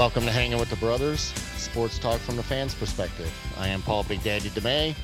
[0.00, 1.20] Welcome to Hanging with the Brothers,
[1.58, 3.30] sports talk from the fans' perspective.
[3.58, 4.94] I am Paul Big Daddy DeMay.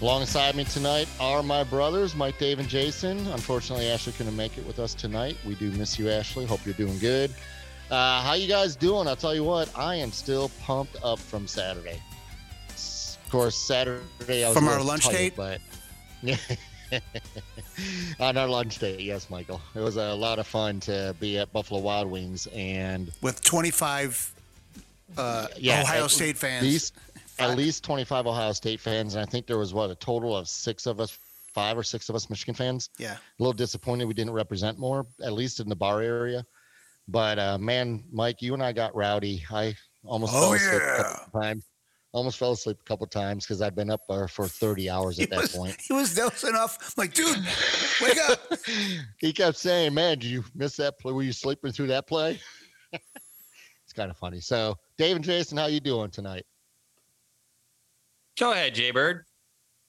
[0.00, 3.18] Alongside me tonight are my brothers, Mike, Dave, and Jason.
[3.32, 5.36] Unfortunately, Ashley couldn't make it with us tonight.
[5.44, 6.46] We do miss you, Ashley.
[6.46, 7.32] Hope you're doing good.
[7.90, 9.08] Uh, how you guys doing?
[9.08, 12.00] I'll tell you what, I am still pumped up from Saturday.
[12.70, 15.36] Of course, Saturday I was From our lunch tired, date?
[15.36, 15.60] but
[18.20, 19.60] on our lunch date, yes, Michael.
[19.74, 24.32] It was a lot of fun to be at Buffalo Wild Wings and with 25
[25.16, 26.64] uh, Yeah, Ohio at State fans.
[26.64, 26.94] least
[27.38, 30.48] at least 25 Ohio State fans, and I think there was what a total of
[30.48, 31.16] six of us,
[31.54, 32.90] five or six of us Michigan fans.
[32.98, 36.44] yeah, A little disappointed we didn't represent more, at least in the bar area.
[37.06, 39.44] But uh, man, Mike, you and I got rowdy.
[39.50, 39.74] I
[40.04, 40.96] almost Oh, fell asleep a yeah.
[41.02, 41.64] couple times.
[42.12, 45.30] Almost fell asleep a couple times because I'd been up for 30 hours at he
[45.30, 45.76] that was, point.
[45.86, 46.78] he was dozing off.
[46.80, 47.36] I'm like, dude,
[48.00, 48.40] wake up.
[49.18, 51.12] he kept saying, "Man, did you miss that play?
[51.12, 52.40] Were you sleeping through that play?"
[52.92, 54.40] it's kind of funny.
[54.40, 56.46] So, Dave and Jason, how you doing tonight?
[58.38, 59.24] Go ahead, Jaybird.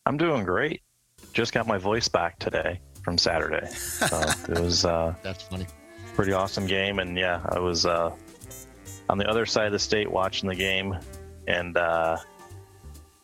[0.06, 0.82] I'm doing great.
[1.34, 3.68] Just got my voice back today from Saturday.
[3.70, 4.06] So
[4.50, 5.68] it was uh, That's funny.
[6.16, 7.00] pretty awesome game.
[7.00, 8.12] And yeah, I was uh,
[9.08, 10.98] on the other side of the state watching the game.
[11.48, 12.18] And uh,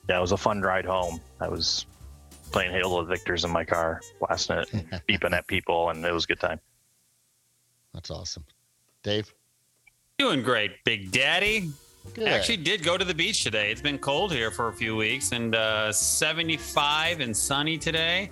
[0.09, 1.19] yeah, it was a fun ride home.
[1.39, 1.85] I was
[2.51, 4.69] playing Hail to the Victors in my car, blasting it,
[5.09, 6.59] beeping at people, and it was a good time.
[7.93, 8.45] That's awesome.
[9.03, 9.33] Dave,
[10.17, 11.71] Doing great, Big Daddy.
[12.13, 12.27] good.
[12.27, 13.71] Actually, did go to the beach today.
[13.71, 18.31] It's been cold here for a few weeks, and uh, 75 and sunny today.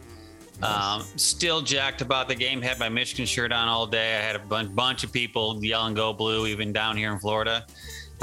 [0.62, 2.62] Um, still jacked about the game.
[2.62, 4.18] Had my Michigan shirt on all day.
[4.18, 7.66] I had a bunch, bunch of people yelling "Go Blue!" even down here in Florida.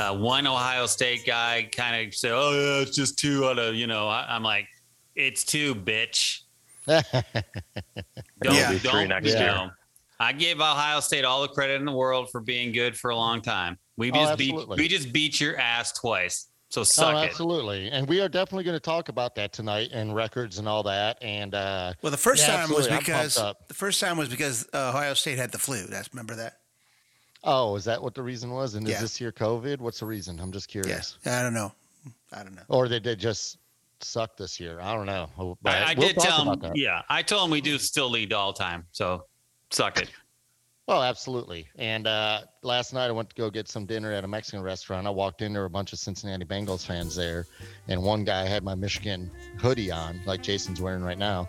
[0.00, 3.74] Uh, one Ohio State guy kind of said, "Oh yeah, it's just two out of
[3.74, 4.66] you know." I, I'm like,
[5.14, 6.40] "It's two, bitch."
[6.86, 7.04] Don't,
[8.42, 8.72] Yeah.
[8.72, 9.46] It'll be three next you year.
[9.46, 9.70] know,
[10.18, 13.16] I give Ohio State all the credit in the world for being good for a
[13.16, 13.78] long time.
[13.96, 16.46] We Oh, just beat we just beat your ass twice.
[16.70, 17.30] So oh, suck it.
[17.30, 17.90] absolutely.
[17.90, 21.18] And we are definitely going to talk about that tonight and records and all that.
[21.20, 22.92] And uh, Well, the first Yeah, time was absolutely.
[22.92, 23.34] I'm because
[23.68, 25.86] the first time was because uh, Ohio State had the flu.
[25.86, 26.60] That's remember that?
[27.44, 28.74] Oh, is that what the reason was?
[28.74, 29.78] And is this year COVID?
[29.78, 30.40] What's the reason?
[30.40, 31.16] I'm just curious.
[31.24, 31.34] Yes.
[31.38, 31.72] I don't know.
[32.32, 32.62] I don't know.
[32.68, 33.58] Or did they just
[34.00, 34.80] suck this year?
[34.80, 35.56] I don't know.
[35.62, 36.72] But I, I we'll did talk tell him.
[36.74, 38.86] Yeah, I told him we do still lead all time.
[38.92, 39.26] So
[39.70, 40.10] suck it.
[40.88, 41.68] Oh, absolutely.
[41.76, 45.06] And uh, last night I went to go get some dinner at a Mexican restaurant.
[45.06, 47.46] I walked in, there were a bunch of Cincinnati Bengals fans there,
[47.86, 49.30] and one guy had my Michigan
[49.60, 51.48] hoodie on, like Jason's wearing right now.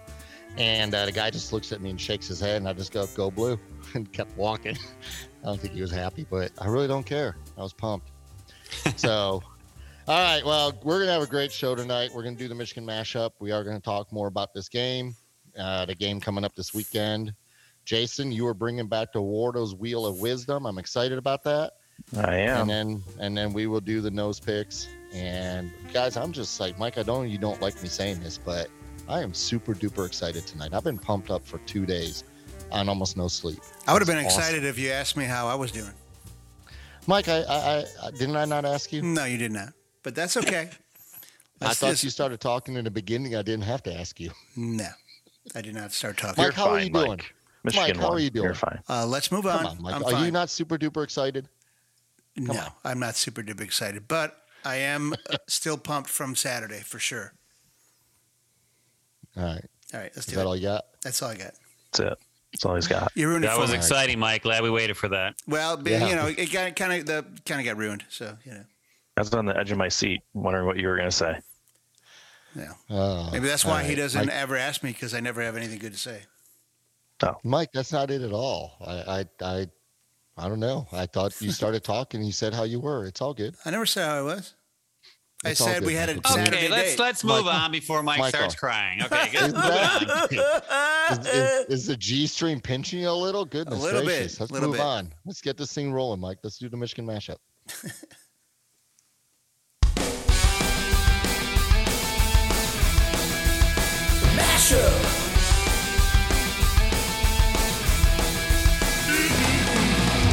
[0.57, 2.91] And uh, the guy just looks at me and shakes his head, and I just
[2.91, 3.57] go, "Go blue,"
[3.95, 4.77] and kept walking.
[5.43, 7.35] I don't think he was happy, but I really don't care.
[7.57, 8.11] I was pumped.
[8.95, 9.41] so,
[10.07, 10.45] all right.
[10.45, 12.11] Well, we're gonna have a great show tonight.
[12.13, 13.31] We're gonna do the Michigan mashup.
[13.39, 15.15] We are gonna talk more about this game,
[15.57, 17.33] uh, the game coming up this weekend.
[17.85, 20.65] Jason, you are bringing back the Wardo's Wheel of Wisdom.
[20.65, 21.73] I'm excited about that.
[22.15, 22.61] I am.
[22.61, 24.87] And then and then we will do the nose picks.
[25.13, 26.97] And guys, I'm just like Mike.
[26.97, 28.69] I don't you don't like me saying this, but
[29.09, 30.73] I am super duper excited tonight.
[30.73, 32.23] I've been pumped up for two days
[32.71, 33.59] on almost no sleep.
[33.87, 34.39] I would have been awesome.
[34.39, 35.91] excited if you asked me how I was doing.
[37.07, 39.01] Mike, I, I, I didn't I not ask you?
[39.01, 39.69] No, you did not.
[40.03, 40.69] But that's okay.
[41.61, 43.35] I thought just- you started talking in the beginning.
[43.35, 44.31] I didn't have to ask you.
[44.55, 44.87] No,
[45.55, 46.43] I did not start talking.
[46.43, 47.07] Mike, how are fine, you doing?
[47.09, 47.33] Mike.
[47.63, 48.45] Michigan how are you doing?
[48.45, 48.79] You're fine.
[48.89, 49.59] Uh, let's move on.
[49.59, 49.95] Come on, Mike.
[49.95, 50.25] I'm Are fine.
[50.25, 51.47] you not super duper excited?
[52.35, 52.71] no, on.
[52.83, 57.33] I'm not super duper excited, but I am uh, still pumped from Saturday for sure.
[59.37, 59.65] All right.
[59.93, 60.47] All right, let's Is do that it.
[60.47, 60.85] all you got?
[61.03, 61.53] That's all I got.
[61.91, 62.17] That's it.
[62.53, 63.11] That's all he's got.
[63.15, 63.77] You ruined it That for was me.
[63.77, 64.43] exciting, Mike.
[64.43, 65.35] Glad we waited for that.
[65.47, 66.07] Well, but, Yeah.
[66.09, 68.03] you know, it got kind of the kind of got ruined.
[68.09, 68.63] So you know,
[69.17, 71.39] I was on the edge of my seat, wondering what you were going to say.
[72.55, 72.73] yeah.
[72.89, 75.55] Oh, Maybe that's all why he doesn't Mike, ever ask me because I never have
[75.55, 76.21] anything good to say.
[77.23, 77.37] Oh.
[77.43, 78.73] Mike, that's not it at all.
[78.85, 79.67] I, I, I,
[80.37, 80.87] I don't know.
[80.91, 82.23] I thought you started talking.
[82.23, 83.05] You said how you were.
[83.05, 83.55] It's all good.
[83.63, 84.55] I never said how I was.
[85.43, 86.19] I said we had a.
[86.27, 86.99] Saturday Okay, let's date.
[86.99, 87.61] let's move Michael.
[87.61, 88.37] on before Mike Michael.
[88.39, 89.01] starts crying.
[89.11, 89.53] Okay, good.
[91.11, 93.43] Is, is, is, the G string pinching you a little?
[93.43, 94.39] Goodness a little bit.
[94.39, 94.85] Let's little move bit.
[94.85, 95.11] on.
[95.25, 96.37] Let's get this thing rolling, Mike.
[96.43, 97.35] Let's do the Michigan mashup.
[104.37, 105.31] mashup.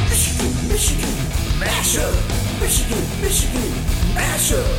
[0.09, 1.15] Michigan, Michigan,
[1.59, 2.61] mashup.
[2.61, 3.71] Michigan, Michigan,
[4.15, 4.78] mashup.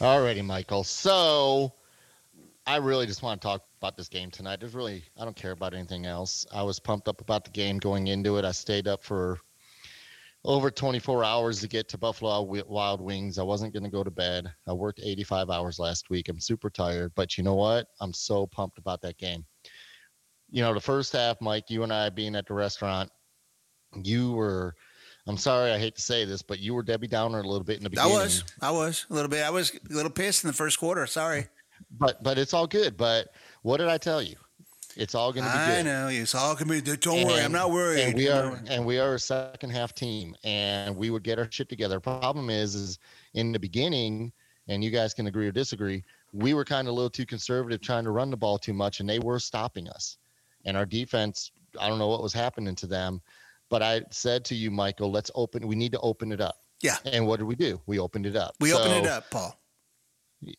[0.00, 0.82] Alrighty, Michael.
[0.82, 1.74] So
[2.66, 4.58] I really just want to talk about this game tonight.
[4.58, 6.46] There's really I don't care about anything else.
[6.54, 8.46] I was pumped up about the game going into it.
[8.46, 9.38] I stayed up for
[10.42, 13.38] over 24 hours to get to Buffalo Wild Wings.
[13.38, 14.50] I wasn't going to go to bed.
[14.66, 16.30] I worked 85 hours last week.
[16.30, 17.88] I'm super tired, but you know what?
[18.00, 19.44] I'm so pumped about that game.
[20.50, 23.10] You know, the first half, Mike, you and I being at the restaurant,
[24.02, 24.74] you were
[25.30, 27.78] I'm sorry, I hate to say this, but you were Debbie Downer a little bit
[27.78, 28.12] in the beginning.
[28.12, 29.44] I was, I was a little bit.
[29.44, 31.06] I was a little pissed in the first quarter.
[31.06, 31.46] Sorry.
[31.98, 32.96] but but it's all good.
[32.96, 33.28] But
[33.62, 34.36] what did I tell you?
[34.96, 35.78] It's all going to be I good.
[35.78, 36.80] I know it's all gonna be.
[36.80, 38.00] Don't worry, I'm not worried.
[38.00, 41.48] And we are and we are a second half team, and we would get our
[41.50, 42.00] shit together.
[42.00, 42.98] Problem is, is
[43.34, 44.32] in the beginning,
[44.68, 46.02] and you guys can agree or disagree.
[46.32, 48.98] We were kind of a little too conservative, trying to run the ball too much,
[48.98, 50.16] and they were stopping us.
[50.64, 53.20] And our defense, I don't know what was happening to them,
[53.70, 55.66] but I said to you, Michael, let's open.
[55.66, 56.56] We need to open it up.
[56.82, 56.96] Yeah.
[57.06, 57.80] And what did we do?
[57.86, 58.54] We opened it up.
[58.60, 59.56] We opened it up, Paul.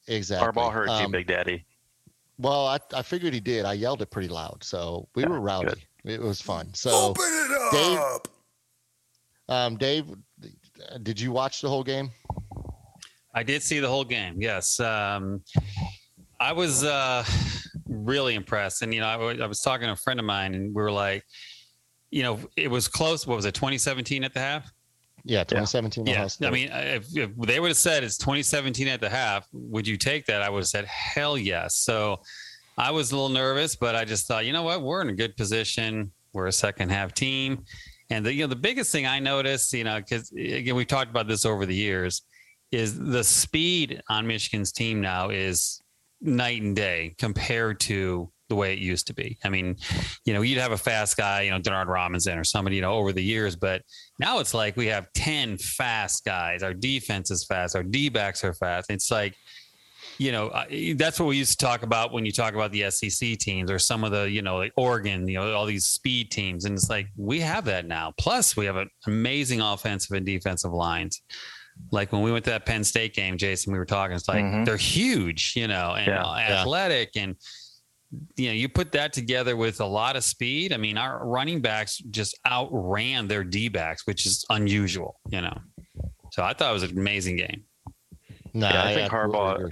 [0.07, 0.47] Exactly.
[0.61, 1.65] Harbaugh heard you, Um, Big Daddy.
[2.37, 3.65] Well, I, I figured he did.
[3.65, 5.67] I yelled it pretty loud, so we Yeah, were rowdy.
[6.03, 6.11] good.
[6.13, 6.73] It was fun.
[6.73, 8.27] So, open it Dave- up.
[9.49, 10.05] um, Dave,
[11.03, 12.09] did you watch the whole game?
[13.33, 14.41] I did see the whole game.
[14.41, 14.79] Yes.
[14.79, 15.43] Um,
[16.39, 17.23] I was uh,
[17.87, 18.81] really impressed.
[18.81, 20.81] And, you know, I, wa- I was talking to a friend of mine and we
[20.81, 21.23] were like,
[22.11, 23.25] you know, it was close.
[23.25, 24.71] What was it, 2017 at the half?
[25.23, 26.09] Yeah, 2017.
[26.09, 26.47] Ohio Yeah.
[26.47, 29.97] I mean, if, if they would have said it's 2017 at the half, would you
[29.97, 30.41] take that?
[30.41, 31.75] I would have said, hell yes.
[31.75, 32.21] So
[32.77, 34.81] I was a little nervous, but I just thought, you know what?
[34.81, 36.11] We're in a good position.
[36.33, 37.63] We're a second half team.
[38.09, 41.09] And the, you know, the biggest thing I noticed, you know, because again, we've talked
[41.09, 42.23] about this over the years,
[42.71, 45.81] is the speed on Michigan's team now is
[46.21, 49.37] night and day compared to the way it used to be.
[49.45, 49.77] I mean,
[50.25, 52.93] you know, you'd have a fast guy, you know, Denard Robinson or somebody, you know,
[52.93, 53.81] over the years, but
[54.19, 56.61] now it's like we have 10 fast guys.
[56.63, 57.75] Our defense is fast.
[57.77, 58.89] Our D backs are fast.
[58.91, 59.35] It's like,
[60.17, 62.91] you know, I- that's what we used to talk about when you talk about the
[62.91, 66.29] SEC teams or some of the, you know, like Oregon, you know, all these speed
[66.29, 66.65] teams.
[66.65, 68.13] And it's like, we have that now.
[68.19, 71.21] Plus, we have an amazing offensive and defensive lines.
[71.91, 74.43] Like when we went to that Penn State game, Jason, we were talking, it's like
[74.43, 74.65] Mhm.
[74.65, 76.23] they're huge, you know, and Yeah.
[76.23, 76.59] uh, Yeah.
[76.61, 77.11] athletic.
[77.15, 77.35] And,
[78.35, 80.73] you know, you put that together with a lot of speed.
[80.73, 85.57] I mean, our running backs just outran their D backs, which is unusual, you know.
[86.31, 87.63] So I thought it was an amazing game.
[88.53, 89.71] no, Yeah, I think Harbaugh- agree.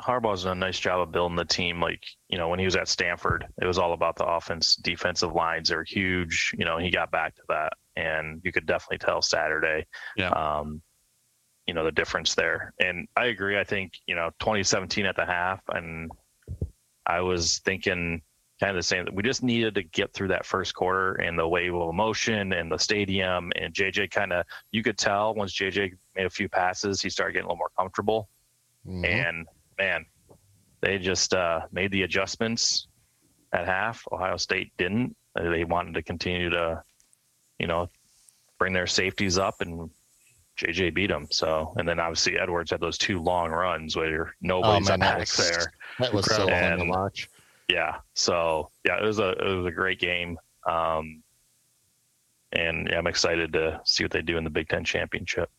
[0.00, 1.80] Harbaugh's done a nice job of building the team.
[1.80, 5.32] Like, you know, when he was at Stanford, it was all about the offense, defensive
[5.32, 5.68] lines.
[5.68, 6.52] They're huge.
[6.58, 7.74] You know, he got back to that.
[7.94, 9.86] And you could definitely tell Saturday,
[10.16, 10.30] Yeah.
[10.30, 10.82] um,
[11.68, 12.72] you know, the difference there.
[12.80, 13.58] And I agree.
[13.60, 16.10] I think, you know, 2017 at the half, and
[17.06, 18.22] I was thinking
[18.60, 19.06] kind of the same.
[19.12, 22.70] We just needed to get through that first quarter and the wave of emotion and
[22.70, 23.50] the stadium.
[23.56, 27.32] And JJ kind of, you could tell once JJ made a few passes, he started
[27.32, 28.28] getting a little more comfortable
[28.86, 29.04] Mhm.
[29.04, 29.46] and
[29.78, 30.06] man,
[30.80, 32.88] they just uh, made the adjustments
[33.52, 34.04] at half.
[34.12, 35.16] Ohio State didn't.
[35.34, 36.82] They wanted to continue to,
[37.58, 37.88] you know,
[38.58, 39.90] bring their safeties up, and
[40.58, 41.26] JJ beat him.
[41.30, 45.10] So, and then obviously Edwards had those two long runs where nobody's man, on that
[45.12, 45.72] back was- there.
[45.98, 47.28] that was so fun to watch.
[47.68, 47.96] Yeah.
[48.14, 50.38] So yeah, it was a it was a great game.
[50.68, 51.22] Um,
[52.52, 55.50] and yeah, I'm excited to see what they do in the Big Ten championship.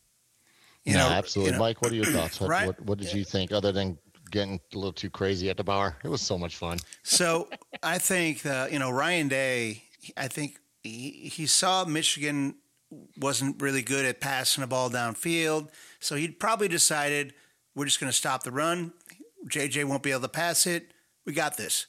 [0.85, 1.53] You no, absolutely.
[1.53, 2.39] you know, Mike, what are your thoughts?
[2.39, 2.67] What, Right.
[2.67, 3.97] what, what did you think, other than
[4.31, 5.97] getting a little too crazy at the bar?
[6.03, 6.77] It was so much fun.
[7.03, 7.47] So
[7.81, 9.83] I think that you know Ryan Day.
[10.17, 12.55] I think he, he saw Michigan
[13.17, 15.69] wasn't really good at passing the ball downfield,
[16.00, 17.33] so he probably decided
[17.75, 18.93] we're just going to stop the run.
[19.50, 20.93] JJ won't be able to pass it.
[21.25, 21.88] We got this.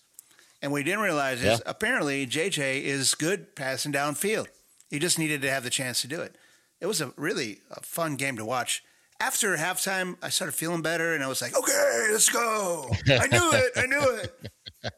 [0.63, 1.59] And what we didn't realize is Yeah.
[1.67, 4.47] apparently JJ is good passing downfield.
[4.91, 6.37] He just needed to have the chance to do it.
[6.81, 8.83] It was a really a fun game to watch.
[9.21, 13.51] After halftime, I started feeling better, and I was like, "Okay, let's go." I knew
[13.53, 13.73] it.
[13.77, 14.51] I knew it.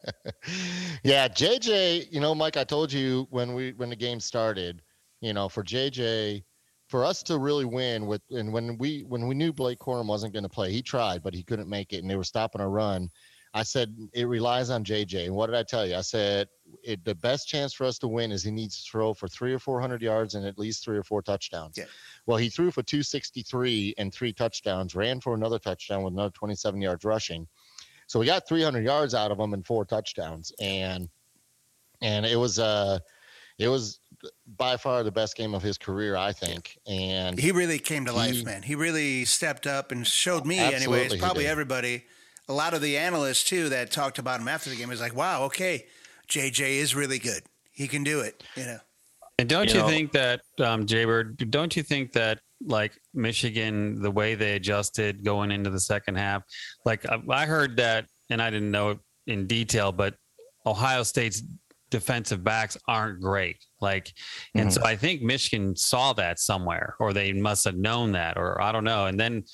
[1.05, 4.83] Yeah, JJ, you know, Mike, I told you when we when the game started,
[5.21, 6.45] you know, for JJ,
[6.89, 10.33] for us to really win with and when we when we knew Blake Corum wasn't
[10.33, 12.69] going to play, he tried, but he couldn't make it and they were stopping a
[12.69, 13.11] run.
[13.55, 15.25] I said it relies on JJ.
[15.25, 15.97] And what did I tell you?
[15.97, 16.49] I said
[16.83, 19.53] it, the best chance for us to win is he needs to throw for three
[19.55, 21.79] or four hundred yards and at least three or four touchdowns.
[21.79, 21.87] Yeah.
[22.27, 26.83] Well, he threw for 263 and three touchdowns, ran for another touchdown with another 27
[26.83, 27.47] yards rushing.
[28.09, 31.09] So we got 300 yards out of him and four touchdowns, and
[32.03, 32.99] and it was uh
[33.59, 34.01] it was
[34.57, 36.79] by far the best game of his career, I think.
[36.87, 38.63] And He really came to life, man.
[38.63, 42.05] He really stepped up and showed me, anyways, probably everybody,
[42.49, 45.15] a lot of the analysts too that talked about him after the game is like,
[45.17, 45.87] wow, okay,
[46.29, 47.43] JJ is really good.
[47.73, 48.79] He can do it, you know.
[49.39, 54.01] And don't You you, know- think that, um, Jaybird, don't you think that like Michigan,
[54.01, 56.43] the way they adjusted going into the second half,
[56.87, 60.15] like I, I heard that, and I didn't know it in detail, but
[60.65, 61.43] Ohio State's
[61.99, 63.59] defensive backs aren't great.
[63.81, 64.13] Like,
[64.55, 64.89] and so mm-hmm.
[64.89, 68.85] I think Michigan saw that somewhere, or they must have known that, or I don't
[68.85, 69.07] know.
[69.07, 69.45] And then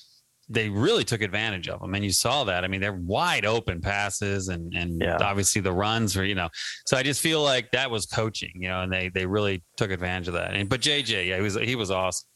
[0.48, 2.64] they really took advantage of them, and you saw that.
[2.64, 5.18] I mean, they're wide open passes, and and Yeah.
[5.20, 6.48] obviously the runs were, you know.
[6.86, 9.90] So I just feel like that was coaching, you know, and they they really took
[9.90, 10.54] advantage of that.
[10.54, 12.28] And but JJ, yeah, he was he was awesome.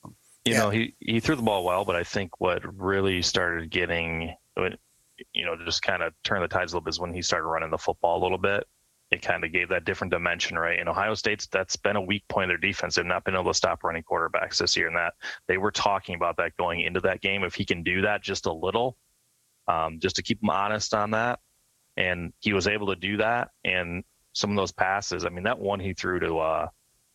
[0.44, 0.58] you Yeah.
[0.60, 4.34] know, he he threw the ball well, but I think what really started getting,
[5.34, 7.46] you know, just kind of turned the tides a little bit is when he started
[7.46, 8.64] running the football a little bit.
[9.10, 10.78] It kind of gave that different dimension, right?
[10.78, 12.96] In Ohio State's, that's been a weak point of their defense.
[12.96, 15.14] They've not been able to stop running quarterbacks this year, and that
[15.46, 17.44] they were talking about that going into that game.
[17.44, 18.96] If he can do that just a little,
[19.68, 21.38] um, just to keep him honest on that,
[21.96, 23.50] and he was able to do that.
[23.64, 26.68] And some of those passes, I mean, that one he threw to uh,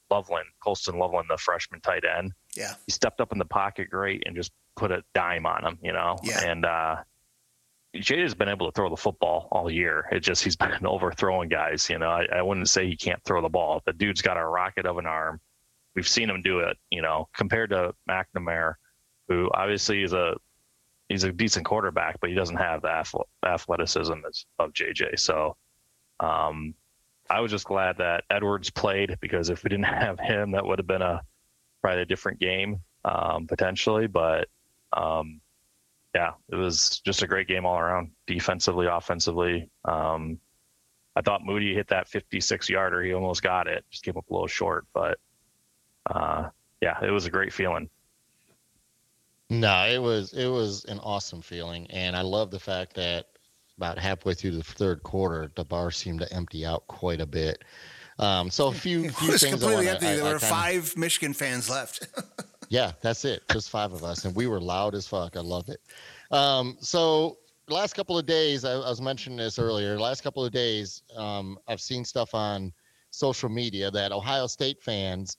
[0.09, 2.73] Loveland, Colston Loveland, the freshman tight end Yeah.
[2.85, 5.91] he stepped up in the pocket great and just put a dime on him, you
[5.93, 6.17] know.
[6.23, 6.41] Yeah.
[6.45, 6.97] And uh
[7.95, 10.07] Jay has been able to throw the football all year.
[10.11, 12.09] It just he's been overthrowing guys, you know.
[12.09, 13.81] I, I wouldn't say he can't throw the ball.
[13.85, 15.39] The dude's got a rocket of an arm.
[15.95, 18.75] We've seen him do it, you know, compared to McNamara,
[19.27, 20.35] who obviously is a
[21.09, 23.05] he's a decent quarterback, but he doesn't have the
[23.45, 24.13] athleticism
[24.59, 25.19] of JJ.
[25.19, 25.57] So
[26.19, 26.75] um
[27.29, 30.79] I was just glad that Edwards played because if we didn't have him, that would
[30.79, 31.21] have been a
[31.81, 34.07] probably a different game um, potentially.
[34.07, 34.49] But
[34.93, 35.39] um,
[36.15, 39.69] yeah, it was just a great game all around, defensively, offensively.
[39.85, 40.39] Um,
[41.15, 43.01] I thought Moody hit that 56 yarder.
[43.03, 44.85] He almost got it, just came up a little short.
[44.93, 45.19] But
[46.09, 46.49] uh,
[46.81, 47.89] yeah, it was a great feeling.
[49.49, 53.25] No, it was it was an awesome feeling, and I love the fact that
[53.77, 57.63] about halfway through the third quarter, the bar seemed to empty out quite a bit.
[58.19, 59.53] Um, so a few, It few was things.
[59.55, 60.07] I completely wanna- empty.
[60.07, 62.07] I- there I were kinda- five Michigan fans left.
[62.71, 63.43] Yeah, that's it.
[63.51, 65.35] Just five of us, and we were loud as fuck.
[65.35, 65.81] I love it.
[66.31, 67.37] Um, so
[67.67, 69.99] last couple of days, I, I was mentioning this earlier.
[69.99, 72.71] Last couple of days, um, I've seen stuff on
[73.09, 75.35] social media that Ohio State fans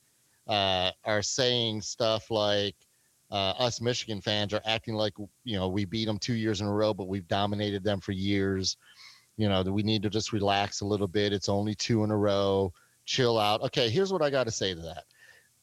[0.47, 2.77] uh, are saying stuff like
[3.31, 6.67] uh, us Michigan fans are acting like you know we beat them two years in
[6.67, 8.77] a row, but we've dominated them for years.
[9.39, 11.33] You know that we need to just relax a little bit.
[11.33, 12.75] It's only two in a row.
[13.07, 13.62] Chill out.
[13.62, 15.05] Okay, here's what I got to say to that.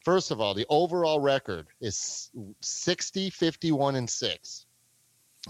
[0.03, 4.65] First of all, the overall record is 60, 51, and 6.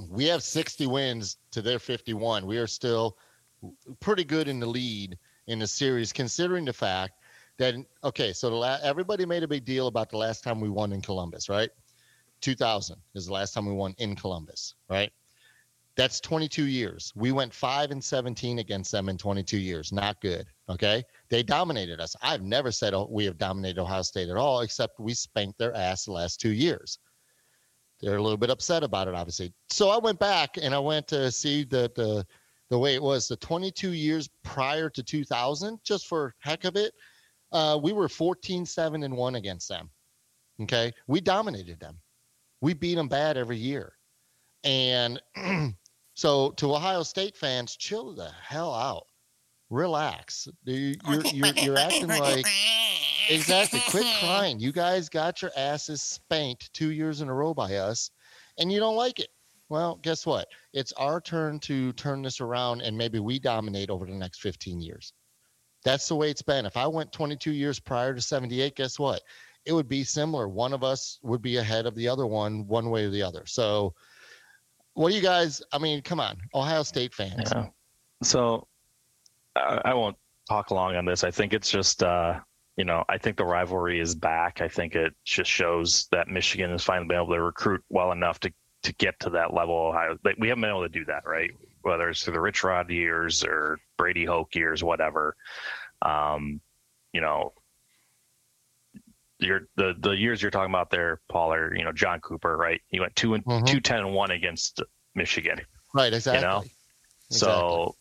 [0.10, 2.46] We have 60 wins to their 51.
[2.46, 3.18] We are still
[4.00, 7.14] pretty good in the lead in the series, considering the fact
[7.58, 10.70] that, okay, so the la- everybody made a big deal about the last time we
[10.70, 11.70] won in Columbus, right?
[12.42, 15.12] 2000 is the last time we won in Columbus, right?
[16.00, 17.12] That's 22 years.
[17.14, 19.92] We went 5 and 17 against them in 22 years.
[19.92, 21.04] Not good, okay?
[21.30, 22.16] They dominated us.
[22.22, 25.76] I've never said oh, we have dominated Ohio State at all, except we spanked their
[25.76, 27.00] ass the last two years.
[28.00, 29.52] They're a little bit upset about it, obviously.
[29.72, 32.26] So I went back and I went to see the the
[32.70, 36.94] the way it was the 22 years prior to 2000, just for heck of it.
[37.52, 39.90] Uh, we were 14, 7, and 1 against them.
[40.62, 40.94] Okay.
[41.08, 42.00] We dominated them.
[42.62, 43.98] We beat them bad every year.
[44.64, 45.22] And
[46.20, 49.06] so to Ohio State fans, chill the hell out.
[49.70, 50.48] Relax.
[50.66, 52.46] You- You're, you're, you're acting like
[53.30, 53.80] exactly.
[53.90, 54.60] Quit crying.
[54.60, 58.12] You guys got your asses spanked two years in a row by us,
[58.58, 59.30] and you don't like it.
[59.70, 60.48] Well, guess what?
[60.74, 64.82] It's our turn to turn this around, and maybe we dominate over the next 15
[64.82, 65.14] years.
[65.86, 66.66] That's the way it's been.
[66.66, 69.22] If I went 22 years prior to 78, guess what?
[69.66, 70.50] It would be similar.
[70.50, 73.44] One of us would be ahead of the other one, one way or the other.
[73.46, 73.94] So,
[74.94, 75.62] what do you guys?
[75.72, 77.52] I mean, come on, Ohio State fans.
[77.54, 77.68] Yeah.
[78.24, 78.68] So
[79.56, 80.18] I, I won't
[80.48, 81.24] talk long on this.
[81.24, 82.40] I think it's just, uh,
[82.78, 84.62] you know, I think the rivalry is back.
[84.62, 88.40] I think it just shows that Michigan has finally been able to recruit well enough
[88.42, 88.52] to
[88.84, 89.76] to get to that level.
[89.76, 91.52] Ohio, we haven't been able to do that, right?
[91.82, 95.36] Whether it's through the Rich Rod years or Brady Hoke years, whatever.
[96.02, 96.62] Um,
[97.12, 97.54] you know,
[99.40, 102.82] your the the years you're talking about there, Paul, are you know John Cooper, right?
[102.88, 103.68] He went two and Mhm.
[103.68, 104.82] two ten and one against
[105.16, 105.60] Michigan.
[105.94, 106.42] Right, exactly.
[106.42, 106.58] You know?
[106.60, 107.30] Exactly.
[107.30, 107.96] So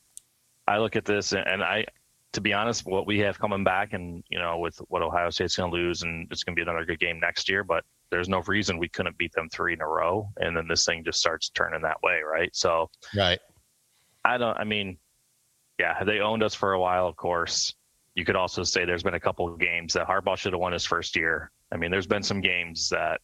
[0.67, 1.87] I look at this and, and I,
[2.33, 5.57] to be honest, what we have coming back and, you know, with what Ohio State's
[5.57, 8.29] going to lose and it's going to be another good game next year, but there's
[8.29, 10.29] no reason we couldn't beat them three in a row.
[10.37, 12.21] And then this thing just starts turning that way.
[12.21, 12.55] Right.
[12.55, 13.39] So right.
[14.25, 14.99] I don't, I mean,
[15.79, 17.75] yeah, they owned us for a while, of course.
[18.19, 20.73] You could also say there's been a couple of games that Harbaugh should have won
[20.73, 21.53] his first year.
[21.71, 23.21] I mean, there's been some games that,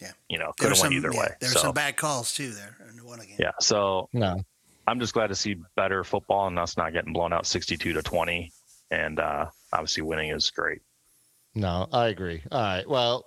[0.00, 0.10] Yeah.
[0.28, 1.28] you know, could have went some, either yeah, way.
[1.40, 3.36] there were So, some bad calls too there in one game.
[3.38, 3.52] yeah.
[3.60, 4.42] So No.
[4.88, 8.02] I'm just glad to see better football and us not getting blown out 62 to
[8.02, 8.50] 20.
[8.90, 10.80] And uh, obviously, winning is great.
[11.54, 12.42] No, I agree.
[12.50, 12.88] All right.
[12.88, 13.24] Well,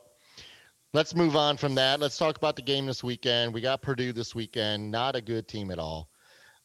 [0.92, 2.02] let's move on from that.
[2.02, 3.54] Let's talk about the game this weekend.
[3.54, 4.92] We got Purdue this weekend.
[4.92, 6.10] Not a good team at all.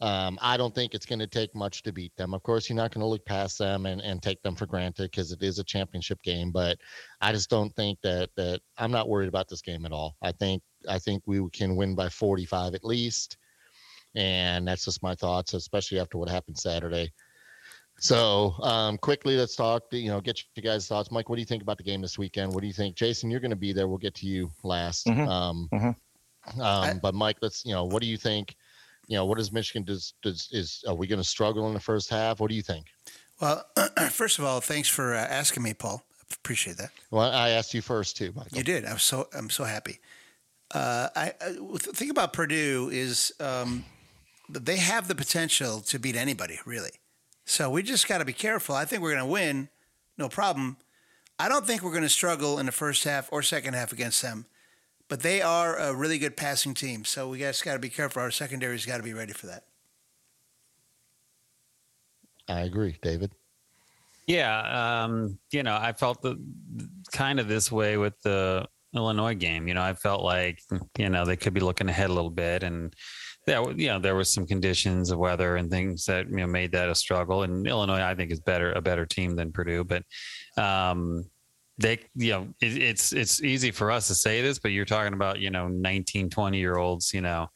[0.01, 2.35] Um, I don't think it's going to take much to beat them.
[2.35, 5.11] Of course, you're not going to look past them and, and take them for granted
[5.11, 6.51] because it is a championship game.
[6.53, 6.79] But
[7.23, 10.17] I just don't think that that I'm not worried about this game at all.
[10.23, 13.39] I think I think we can win by 45 at least,
[14.15, 17.11] and that's just my thoughts, especially after what happened Saturday.
[17.99, 19.85] So um, quickly, let's talk.
[19.93, 21.11] You know, get your guys' thoughts.
[21.11, 22.53] Mike, what do you think about the game this weekend?
[22.53, 23.31] What do you think, Jason?
[23.31, 23.89] You're going to be there.
[23.89, 25.07] We'll get to you last.
[25.07, 25.27] Mhm.
[25.27, 25.97] Um, Mhm.
[26.61, 27.65] um, but Mike, let's.
[27.65, 28.55] You know, what do you think?
[29.07, 30.15] You know, what does Michigan does?
[30.23, 32.41] Does is are we going to struggle in the first half?
[32.41, 32.87] What do you think?
[33.41, 33.65] Well,
[34.11, 36.03] first of all, thanks for uh, asking me, Paul.
[36.33, 36.91] Appreciate that.
[37.11, 38.59] Well, I asked you first too, Michael.
[38.59, 38.85] You did.
[38.85, 40.01] I'm so I'm so happy.
[40.75, 43.85] Uh, I, I the thing about Purdue is um,
[44.49, 46.93] they have the potential to beat anybody, really.
[47.45, 48.75] So we just got to be careful.
[48.75, 49.69] I think we're going to win,
[50.19, 50.79] no problem.
[51.39, 54.23] I don't think we're going to struggle in the first half or second half against
[54.23, 54.47] them,
[55.09, 57.05] but they are a really good passing team.
[57.05, 58.23] So we just got to be careful.
[58.23, 59.65] Our secondary's got to be ready for that.
[62.49, 63.33] I agree, David.
[64.27, 66.37] Yeah, um, you know, I felt the
[67.13, 69.69] kind of this way with the Illinois game.
[69.69, 70.61] You know, I felt like
[70.99, 72.95] you know they could be looking ahead a little bit, and
[73.47, 76.73] there, you know, there was some conditions of weather and things that you know made
[76.73, 77.45] that a struggle.
[77.45, 80.03] And Illinois, I think, is better a better team than Purdue, but
[80.57, 81.25] um,
[81.79, 85.13] they, you know, it, it's it's easy for us to say this, but you're talking
[85.13, 87.49] about you know 19, 20 year olds, you know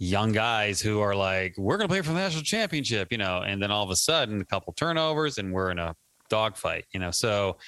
[0.00, 3.42] young guys who are like, we're going to play for the national championship, you know,
[3.42, 5.94] and then all of a sudden, a couple turnovers and we're in a
[6.30, 7.10] dogfight, you know.
[7.10, 7.58] So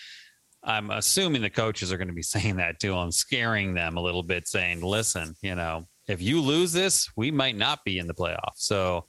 [0.65, 4.01] I'm assuming the coaches are going to be saying that to them, scaring them a
[4.01, 8.07] little bit, saying, listen, you know, if you lose this, we might not be in
[8.07, 8.57] the playoffs.
[8.57, 9.05] So,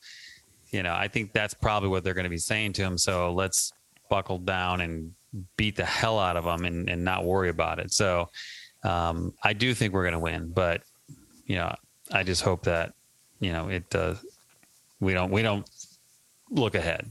[0.71, 2.97] you know, I think that's probably what they're going to be saying to him.
[2.97, 3.71] So let's
[4.09, 5.11] buckle down and
[5.57, 7.91] beat the hell out of them and, and not worry about it.
[7.91, 8.29] So
[8.83, 10.81] um, I do think we're going to win, but,
[11.45, 11.73] you know,
[12.11, 12.93] I just hope that
[13.39, 14.13] you know it uh,
[14.99, 15.67] we don't we don't
[16.49, 17.09] look ahead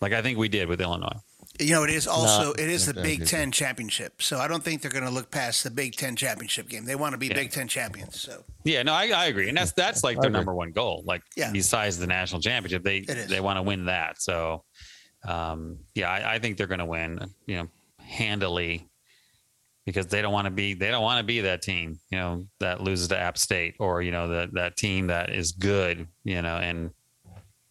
[0.00, 1.16] like i think we did with illinois
[1.60, 3.26] You know, it is also No, it is the Big.
[3.26, 6.68] Ten championship, so I don't think they're going to look past the Big Ten championship
[6.68, 6.84] game.
[6.84, 7.34] They want to be Yeah.
[7.34, 8.20] Big Ten champions.
[8.20, 10.38] So yeah no i, I agree and that's that's like I their agree.
[10.38, 11.50] number one goal like Yeah.
[11.52, 14.62] besides the national championship they they want to win that so
[15.26, 18.88] um yeah i, I think they're going to win you know handily
[19.84, 22.44] because they don't want to be they don't want to be that team you know
[22.60, 26.40] that loses to app state or you know that that team that is good you
[26.42, 26.90] know and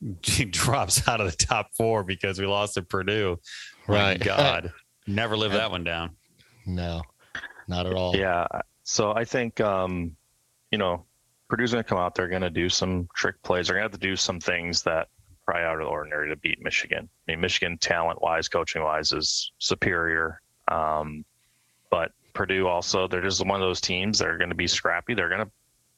[0.22, 3.40] drops out of the top four because we lost to purdue
[3.88, 4.20] My Right.
[4.24, 4.72] god
[5.08, 6.16] never live that one down
[6.66, 7.02] No,
[7.68, 8.16] not at all.
[8.16, 8.46] Yeah.
[8.84, 10.16] So I think, um,
[10.72, 11.06] you know,
[11.50, 12.14] Purdue's going to come out.
[12.14, 13.68] They're going to do some trick plays.
[13.68, 15.08] They're going to have to do some things that
[15.48, 17.08] probably out of the ordinary to beat Michigan.
[17.28, 20.42] I mean, Michigan talent wise, coaching wise is superior.
[20.68, 21.24] Um,
[21.90, 25.14] but Purdue also, they're just one of those teams that are going to be scrappy.
[25.14, 25.52] They're going to,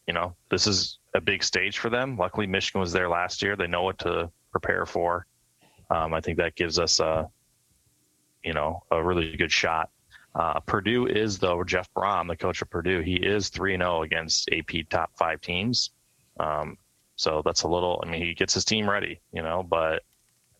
[0.05, 2.15] you know, this is a big stage for them.
[2.15, 3.55] Luckily, Michigan was there last year.
[3.55, 5.25] They know what to prepare for.
[5.89, 7.27] Um, I think that gives us a,
[8.43, 9.89] you know, a really good shot.
[10.35, 13.01] Uh, Purdue is though Jeff Brohm, the coach of Purdue.
[13.01, 15.89] He is three and zero against AP top five teams.
[16.39, 16.77] Um,
[17.19, 18.01] so that's a little.
[18.01, 19.61] I mean, he gets his team ready, you know.
[19.61, 20.03] But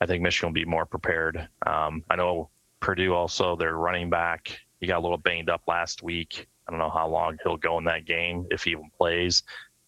[0.01, 1.47] I think Michigan will be more prepared.
[1.65, 2.49] Um, I know
[2.81, 4.59] Purdue also their running back.
[4.81, 6.47] He got a little banged up last week.
[6.67, 9.43] I don't know how long he'll go in that game if he even plays.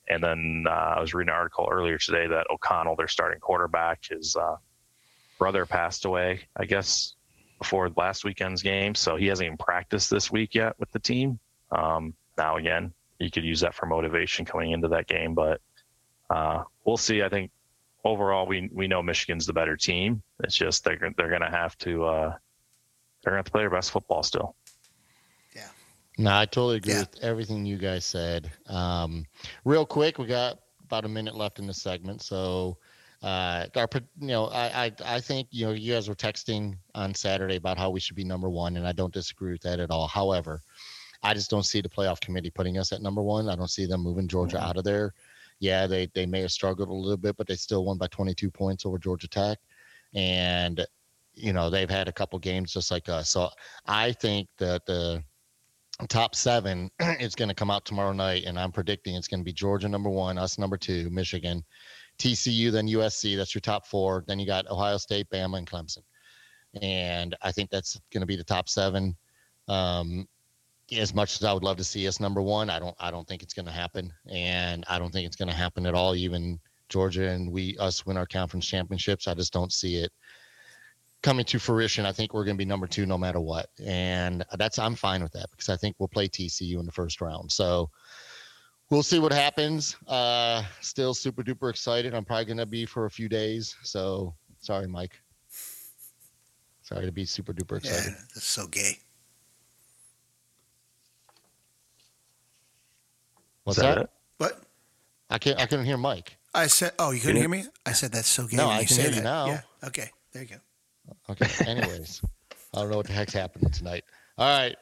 [0.08, 4.06] And then uh, I was reading an article earlier today that O'Connell, their starting quarterback,
[4.10, 4.56] his uh,
[5.38, 6.40] brother passed away.
[6.56, 7.16] I guess
[7.60, 11.38] before last weekend's game, so he hasn't even practiced this week yet with the team.
[11.70, 15.60] Um, now again, you could use that for motivation coming into that game, but
[16.34, 17.22] uh, we'll see.
[17.22, 17.52] I think
[18.04, 20.22] overall, we we know Michigan's the better team.
[20.44, 22.30] It's just they're they're going to have to uh,
[23.24, 24.56] they're going to have to play their best football still.
[25.56, 25.68] Yeah.
[26.18, 27.00] No, I totally agree Yeah.
[27.02, 28.50] with everything you guys said.
[28.68, 29.26] Um,
[29.66, 32.78] real quick, we got about a minute left in the segment, so
[33.24, 33.88] uh, our,
[34.20, 37.78] you know, I, I I think you know you guys were texting on Saturday about
[37.78, 40.08] how we should be number one, and I don't disagree with that at all.
[40.08, 40.62] However,
[41.24, 43.48] I just don't see the playoff committee putting us at number one.
[43.48, 45.14] I don't see them moving Georgia out of there.
[45.62, 48.50] Yeah, they they may have struggled a little bit, but they still won by 22
[48.50, 49.60] points over Georgia Tech,
[50.16, 50.86] and
[51.36, 53.30] you know they've had a couple games just like us.
[53.30, 53.48] So
[53.86, 55.24] I think that the
[56.10, 59.46] top seven is going to come out tomorrow night, and I'm predicting it's going to
[59.46, 61.64] be Georgia number one, us number two, Michigan,
[62.18, 63.38] TCU, then USC.
[63.38, 64.24] That's your top four.
[64.28, 66.04] Then you got Ohio State, Bama, and Clemson.
[66.82, 69.16] And I think that's going to be the top seven.
[69.68, 70.28] Um,
[70.92, 72.96] as much as I would love to see us number one, I don't.
[73.00, 75.86] I don't think it's going to happen, and I don't think it's going to happen
[75.86, 76.16] at all.
[76.16, 80.12] Even Georgia and we us win our conference championships, I just don't see it
[81.24, 82.06] coming to fruition.
[82.06, 85.24] I think we're going to be number two no matter what, and that's I'm fine
[85.24, 87.52] with that because I think we'll play TCU in the first round.
[87.52, 87.90] So
[88.90, 89.96] we'll see what happens.
[90.08, 92.14] Uh, still super duper excited.
[92.14, 93.76] I'm probably gonna be for a few days.
[93.84, 95.20] So sorry, Mike.
[96.82, 97.84] Sorry to be super duper excited.
[97.84, 98.30] Yeah, excited.
[98.36, 98.98] that's so gay.
[103.64, 104.10] What's that that?
[104.38, 104.62] What?
[105.30, 105.60] I can't.
[105.60, 106.38] I couldn't hear Mike.
[106.54, 107.42] I said, oh, you couldn't Yeah.
[107.44, 107.64] hear me?
[107.86, 108.58] I said that's so gay.
[108.58, 109.24] No, when I you can say hear you that.
[109.24, 109.46] now.
[109.48, 109.62] Yeah.
[109.86, 110.10] Okay.
[110.34, 110.56] There you go.
[111.30, 111.48] Okay.
[111.66, 112.22] Anyways,
[112.74, 114.04] I don't know what the heck's happening tonight.
[114.38, 114.76] All right.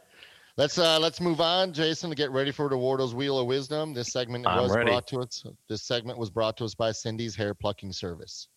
[0.57, 3.93] Let's uh let's move on, Jason, to get ready for the Wardo's Wheel of Wisdom.
[3.93, 4.89] This segment I'm was ready.
[4.89, 5.45] brought to us.
[5.69, 8.47] This segment was brought to us by Cindy's Hair Plucking Service.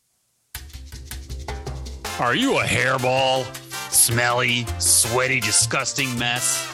[2.18, 3.44] Are you a hairball?
[3.92, 6.68] Smelly, sweaty, disgusting mess?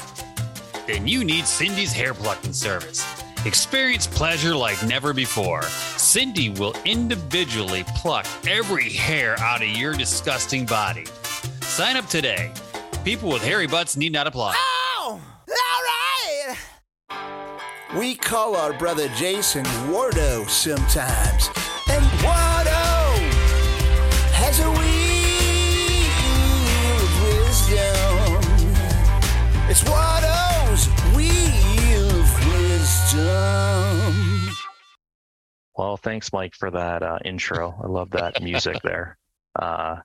[0.87, 3.03] Then you need Cindy's hair plucking service.
[3.49, 5.63] Experience pleasure like never before.
[5.97, 11.07] Cindy will individually pluck every hair out of your disgusting body.
[11.63, 12.53] Sign up today.
[13.05, 14.55] People with hairy butts need not apply.
[14.55, 16.59] Oh, all right.
[17.97, 21.49] We call our brother Jason Wardo sometimes.
[21.89, 23.17] And Wardo
[24.35, 26.05] has a wheel
[27.01, 28.43] of wisdom.
[29.71, 30.18] It's Wardo's
[35.79, 37.73] Well, thanks, Mike, for that uh, intro.
[37.83, 39.17] I love that music there.
[39.59, 39.97] Uh,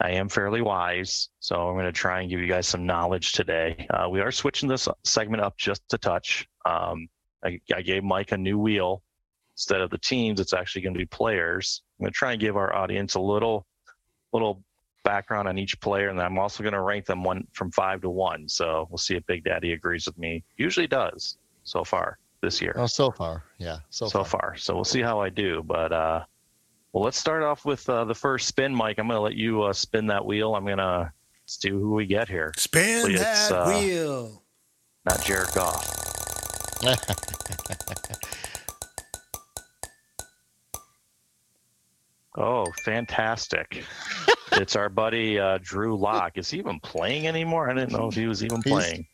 [0.00, 3.32] I am fairly wise, so I'm going to try and give you guys some knowledge
[3.32, 3.86] today.
[3.90, 6.48] Uh, we are switching this segment up just a touch.
[6.64, 7.08] Um,
[7.44, 9.02] I, I gave Mike a new wheel.
[9.54, 11.82] Instead of the teams, it's actually going to be players.
[11.98, 13.66] I'm going to try and give our audience a little,
[14.32, 14.62] little
[15.04, 18.00] background on each player, and then I'm also going to rank them one from five
[18.00, 18.48] to one.
[18.48, 20.42] So we'll see if Big Daddy agrees with me.
[20.56, 24.40] Usually does so far this year Oh, so far, yeah, so, so far.
[24.40, 24.56] far.
[24.56, 25.62] So we'll see how I do.
[25.64, 26.24] But uh,
[26.92, 28.98] well, let's start off with uh, the first spin, Mike.
[28.98, 30.54] I'm going to let you uh, spin that wheel.
[30.54, 31.12] I'm going to
[31.46, 32.52] see who we get here.
[32.56, 34.42] Spin Hopefully that uh, wheel.
[35.04, 35.94] Not Jared Goff.
[42.36, 43.82] Oh, fantastic!
[44.52, 46.38] it's our buddy uh, Drew Lock.
[46.38, 47.68] Is he even playing anymore?
[47.68, 49.06] I didn't know if he was even He's- playing.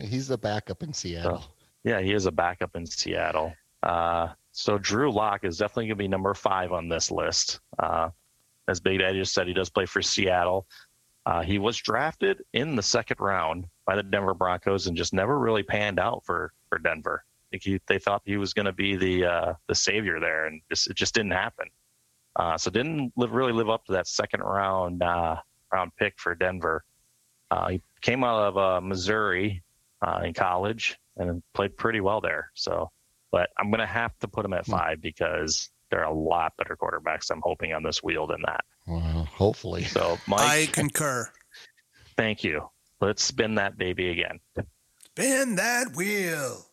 [0.00, 1.44] He's the backup in Seattle.
[1.84, 3.54] Yeah, he is a backup in Seattle.
[3.82, 7.60] Uh, so Drew Lock is definitely going to be number five on this list.
[7.78, 8.10] Uh,
[8.68, 10.66] as Big Daddy just said, he does play for Seattle.
[11.24, 15.38] Uh, he was drafted in the second round by the Denver Broncos and just never
[15.38, 17.24] really panned out for for Denver.
[17.50, 20.90] He, they thought he was going to be the uh, the savior there, and just,
[20.90, 21.66] it just didn't happen.
[22.34, 25.36] Uh, so didn't live, really live up to that second round uh,
[25.72, 26.84] round pick for Denver.
[27.50, 29.62] Uh, he came out of uh, Missouri
[30.02, 32.50] uh, in college and played pretty well there.
[32.54, 32.90] So,
[33.30, 34.72] but I'm going to have to put him at Hmm.
[34.72, 38.64] five because there are a lot better quarterbacks I'm hoping on this wheel than that.
[38.86, 39.84] Well, hopefully.
[39.84, 41.30] So, Mike, I concur.
[42.16, 42.68] thank you.
[43.00, 44.40] Let's spin that baby again.
[45.14, 46.66] Spin that wheel.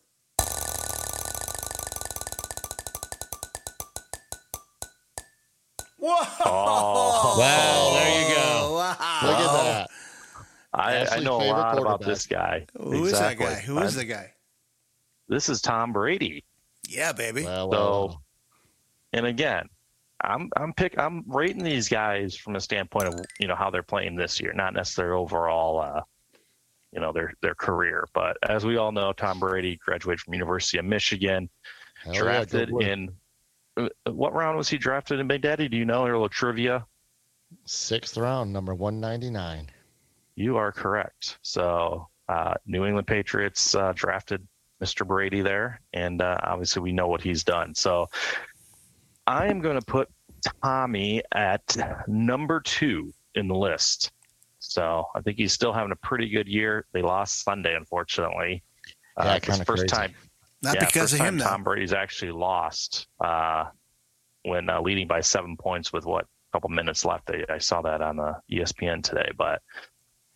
[5.98, 6.16] Whoa!
[6.46, 7.36] Oh.
[7.38, 8.72] Wow, there you go.
[8.74, 9.20] Wow.
[9.22, 9.89] Look at that.
[10.80, 12.66] I, I know a lot about this guy.
[12.78, 13.46] Who is Exactly.
[13.46, 13.60] that guy?
[13.60, 14.32] Who is I- the guy?
[15.28, 16.44] This is Tom Brady.
[16.88, 17.44] Yeah, baby.
[17.44, 18.20] Well, well, So,
[19.12, 19.68] and again,
[20.22, 23.82] I'm I'm pick I'm rating these guys from a standpoint of you know how they're
[23.84, 26.00] playing this year, not necessarily overall, uh,
[26.92, 28.06] you know their their career.
[28.12, 31.48] But as we all know, Tom Brady graduated from University of Michigan,
[32.02, 32.82] hell drafted good work.
[32.84, 33.08] in
[33.76, 35.68] uh, what round was he drafted in Big Daddy?
[35.68, 36.02] Do you know?
[36.02, 36.84] A little trivia.
[37.66, 39.68] sixth round, number one ninety nine.
[40.40, 41.38] You are correct.
[41.42, 44.48] So uh, New England Patriots uh, drafted
[44.82, 45.06] Mr.
[45.06, 47.74] Brady there, and uh, obviously we know what he's done.
[47.74, 48.06] So
[49.26, 50.08] I am going to put
[50.64, 51.76] Tommy at
[52.08, 54.12] number two in the list.
[54.60, 56.86] So I think he's still having a pretty good year.
[56.92, 58.62] They lost Sunday, unfortunately.
[59.18, 59.94] Yeah, it's kinda first crazy.
[59.94, 60.14] time
[60.62, 61.44] Not yeah, because first of time him, though.
[61.44, 63.66] Tom Brady's actually lost uh,
[64.46, 67.30] when uh, leading by seven points with what a couple minutes left.
[67.30, 69.60] I, I saw that on uh, ESPN today, but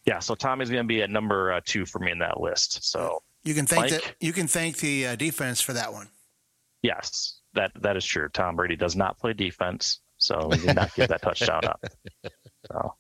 [0.06, 2.84] yeah, so Tommy's going to be at number uh, two for me in that list.
[2.84, 4.02] So You can thank Mike?
[4.02, 6.08] the you can thank the uh, defense for that one.
[6.82, 8.28] yes, that that is true.
[8.28, 11.84] Tom Brady does not play defense, so he did not give that touchdown up.
[12.72, 12.94] So,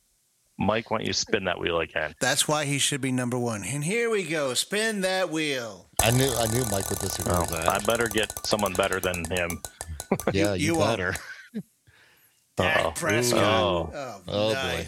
[0.58, 2.14] Mike, why don't you spin that wheel again?
[2.20, 3.64] That's why he should be number one.
[3.64, 4.52] And here we go.
[4.52, 5.88] Spin that wheel.
[6.02, 7.66] I knew I knew Mike would disagree Oh, with that.
[7.68, 9.62] I better get someone better than him.
[10.34, 11.14] yeah, you you, better.
[12.58, 12.90] Dak Uh-oh.
[12.94, 13.42] Prescott.
[13.42, 13.90] Oh.
[13.94, 14.86] Oh, Oh, boy.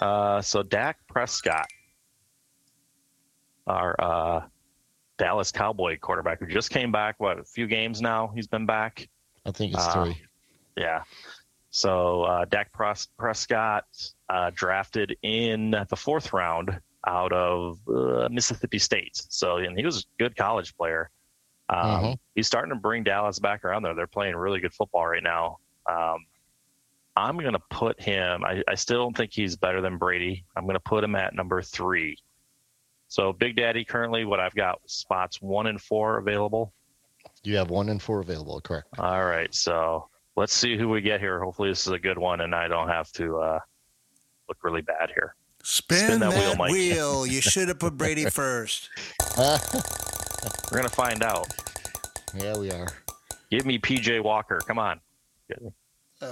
[0.00, 1.66] Uh, so Dak Prescott,
[3.66, 4.40] our uh,
[5.18, 7.16] Dallas Cowboy quarterback, who just came back.
[7.18, 9.08] What a few games now he's been back.
[9.46, 10.22] I think it's Uh, three.
[10.76, 11.02] Yeah.
[11.70, 13.84] So uh, Dak Pres- Prescott
[14.28, 19.12] uh, drafted in the fourth round out of uh, Mississippi State.
[19.28, 21.10] So and he was a good college player.
[21.68, 22.18] Um, Mhm.
[22.34, 23.94] He's starting to bring Dallas back around there.
[23.94, 25.58] They're playing really good football right now.
[25.88, 26.26] Um,
[27.16, 30.44] I'm going to put him, I, I still don't think he's better than Brady.
[30.56, 32.18] I'm going to put him at number three.
[33.08, 36.72] So, Big Daddy, currently, what I've got spots one and four available.
[37.44, 38.88] You have one and four available, correct?
[38.98, 39.54] All right.
[39.54, 41.40] So, let's see who we get here.
[41.40, 43.58] Hopefully, this is a good one and I don't have to uh,
[44.48, 45.36] look really bad here.
[45.62, 46.72] Spin, Spin that that, wheel, Mike.
[46.72, 47.26] wheel.
[47.26, 48.90] You should have put Brady first.
[49.38, 49.58] We're
[50.70, 51.46] going to find out.
[52.34, 52.88] yeah, we are.
[53.50, 54.58] Give me PJ Walker.
[54.66, 55.00] Come on.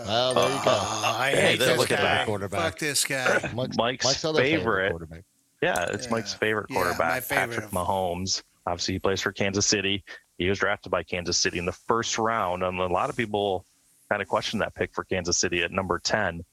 [0.07, 0.71] Well, there you go.
[0.73, 2.05] Oh, I hate then this look at guy.
[2.05, 2.61] that quarterback.
[2.73, 3.51] Fuck this guy.
[3.55, 4.91] Mike's, Mike's other favorite.
[4.91, 5.25] quarterback.
[5.61, 6.39] Yeah, it's Mike's Yeah.
[6.39, 8.43] favorite Yeah, quarterback, favorite Patrick of- Mahomes.
[8.67, 10.05] Obviously, he plays for Kansas City.
[10.39, 13.65] He was drafted by Kansas City in the first round, and a lot of people
[14.09, 16.45] kind of questioned that pick for Kansas City at number ten.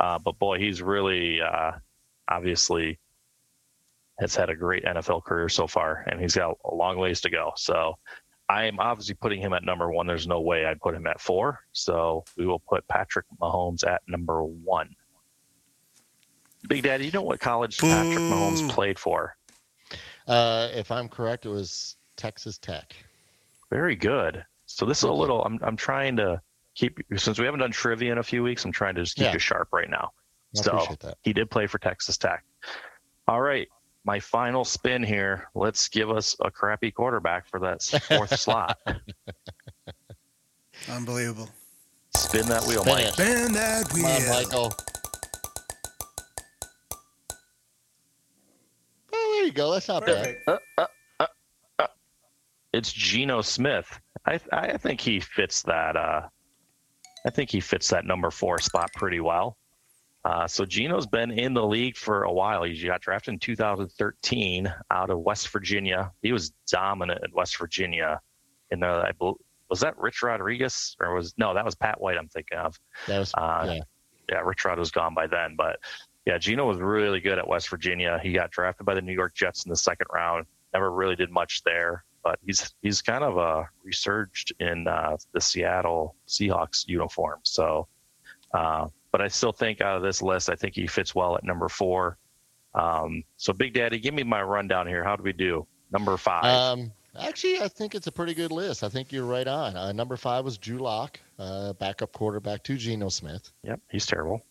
[0.00, 1.72] Uh, but boy, he's really uh,
[2.28, 2.98] obviously
[4.20, 7.30] has had a great NFL career so far, and he's got a long ways to
[7.30, 7.52] go.
[7.56, 7.98] So
[8.48, 10.06] I am obviously putting him at number one.
[10.06, 11.60] There's no way I'd put him at four.
[11.72, 14.94] So we will put Patrick Mahomes at number one.
[16.68, 19.36] Big Daddy, you know what college Patrick Mahomes played for?
[20.26, 22.94] Uh, if I'm correct, it was Texas Tech.
[23.70, 24.44] Very good.
[24.66, 25.42] So this is a little.
[25.44, 26.40] I'm I'm trying to
[26.74, 28.64] keep since we haven't done trivia in a few weeks.
[28.64, 29.32] I'm trying to just keep Yeah.
[29.34, 30.10] you sharp right now.
[30.56, 31.18] I So- appreciate that.
[31.22, 32.44] He did play for Texas Tech.
[33.28, 33.68] All right,
[34.08, 35.50] my final spin here.
[35.54, 38.78] Let's give us a crappy quarterback for that fourth slot.
[40.90, 41.50] Unbelievable.
[42.16, 43.04] Spin that wheel, Spin Mike.
[43.04, 43.12] it.
[43.12, 44.06] Spin that Come wheel.
[44.06, 44.72] on, Michael.
[49.12, 49.72] Oh, there you go.
[49.74, 50.38] That's not bad.
[50.46, 50.48] Perfect.
[50.78, 50.86] Uh,
[51.20, 51.26] uh,
[51.78, 51.86] uh,
[52.72, 54.00] it's Geno Smith.
[54.24, 55.96] I I think he fits that.
[55.98, 56.22] Uh,
[57.26, 59.58] I think he fits that number four spot pretty well.
[60.28, 62.62] Uh, so Geno's been in the league for a while.
[62.62, 66.12] He got drafted in 2013 out of West Virginia.
[66.22, 68.20] He was dominant in West Virginia.
[68.70, 69.38] In the I bel-
[69.70, 72.18] was that Rich Rodriguez or was no that was Pat White.
[72.18, 72.78] I'm thinking of.
[73.06, 73.80] That was Uh, yeah.
[74.28, 75.78] yeah, Rich Rod was gone by then, but
[76.26, 78.20] yeah, Gino was really good at West Virginia.
[78.22, 80.44] He got drafted by the New York Jets in the second round.
[80.74, 85.40] Never really did much there, but he's he's kind of uh, resurged in uh, the
[85.40, 87.40] Seattle Seahawks uniform.
[87.44, 87.88] So,
[88.52, 91.44] uh, but I still think out of this list, I think he fits well at
[91.44, 92.18] number four.
[92.74, 95.02] Um, so, Big Daddy, give me my rundown here.
[95.02, 95.66] How do we do?
[95.90, 96.44] Number five.
[96.44, 98.84] Um, actually, I think it's a pretty good list.
[98.84, 99.76] I think you're right on.
[99.76, 103.50] Uh, number five was Drew Lock, uh, backup quarterback to Geno Smith.
[103.62, 104.44] yep, he's terrible.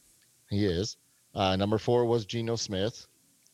[0.50, 0.98] He is.
[1.36, 3.06] Uh, number four was Geno Smith.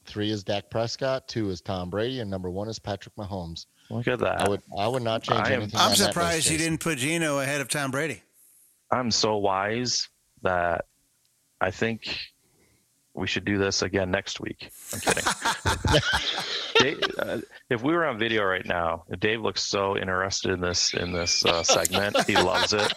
[0.06, 1.28] Three is Dak Prescott.
[1.28, 3.66] Two is Tom Brady, and number one is Patrick Mahomes.
[3.90, 4.42] Look at that.
[4.42, 5.80] I would I would not change I am- anything.
[5.80, 8.22] I'm on that list, surprised you didn't put Geno ahead of Tom Brady.
[8.92, 10.08] I'm so wise
[10.42, 10.86] that
[11.64, 12.20] I think
[13.14, 14.70] we should do this again next week.
[14.94, 15.24] I'm kidding.
[16.80, 17.38] Dave, uh,
[17.70, 21.46] if we were on video right now, Dave looks so interested in this in this
[21.46, 22.18] uh, segment.
[22.26, 22.92] He loves it.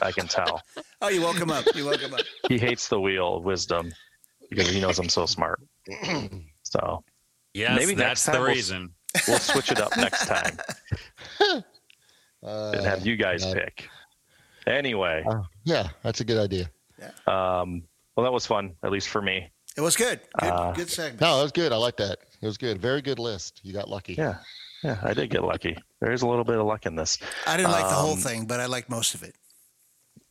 [0.00, 0.60] I can tell.
[1.00, 1.64] Oh, you woke him up.
[1.74, 2.20] You woke him up.
[2.48, 3.92] He hates the wheel of wisdom
[4.50, 5.60] because he knows I'm so smart.
[6.64, 7.04] So
[7.52, 8.94] yeah, Maybe that's the time we'll- reason.
[9.28, 10.56] we'll switch it up next time
[12.42, 13.52] Uh, and have you guys yeah.
[13.54, 13.88] pick.
[14.66, 16.70] Anyway, uh, yeah, that's a good idea.
[17.26, 17.82] um,
[18.16, 19.50] well, that was fun, at least for me.
[19.76, 20.20] It was good.
[20.38, 21.20] Good, Uh, good segment.
[21.22, 21.72] No, that was good.
[21.72, 22.18] I like that.
[22.40, 22.80] It was good.
[22.80, 23.60] Very good list.
[23.62, 24.14] You got lucky.
[24.14, 24.38] Yeah,
[24.82, 25.76] yeah, I did get lucky.
[26.00, 27.18] There is a little bit of luck in this.
[27.46, 29.34] I didn't like the whole um, thing, but I liked most of it.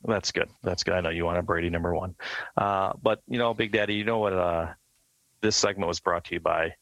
[0.03, 0.49] That's good.
[0.63, 0.93] That's good.
[0.95, 2.15] I know you wanted Brady number one.
[2.57, 4.33] Uh, but you know, Big Daddy, you know what?
[4.33, 4.67] Uh,
[5.41, 6.73] this segment was brought to you by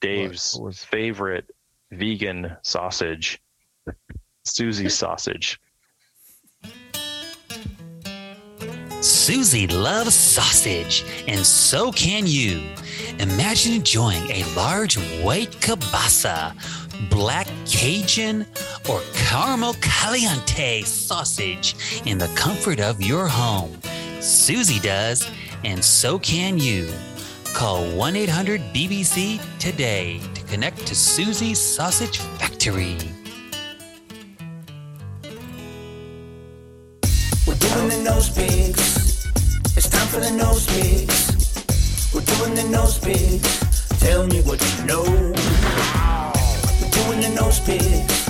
[0.00, 1.50] Dave's What was- favorite
[1.90, 3.40] vegan sausage,
[4.44, 5.60] Susie's sausage.
[9.02, 12.62] Susie loves sausage, and so can you.
[13.18, 16.54] Imagine enjoying a large white kielbasa,
[17.10, 18.46] black Cajun,
[18.88, 21.74] or caramel caliente sausage
[22.06, 23.76] in the comfort of your home.
[24.20, 25.28] Susie does,
[25.64, 26.88] and so can you.
[27.54, 33.11] Call 1 800 BBC today to connect to Susie's Sausage Factory.
[38.22, 39.26] Nose pigs.
[39.76, 41.32] It's time for the nose pigs.
[42.14, 43.58] We're doing the nose pigs.
[43.98, 45.02] Tell me what you know.
[45.02, 45.32] We're
[46.90, 48.28] doing the nose pigs.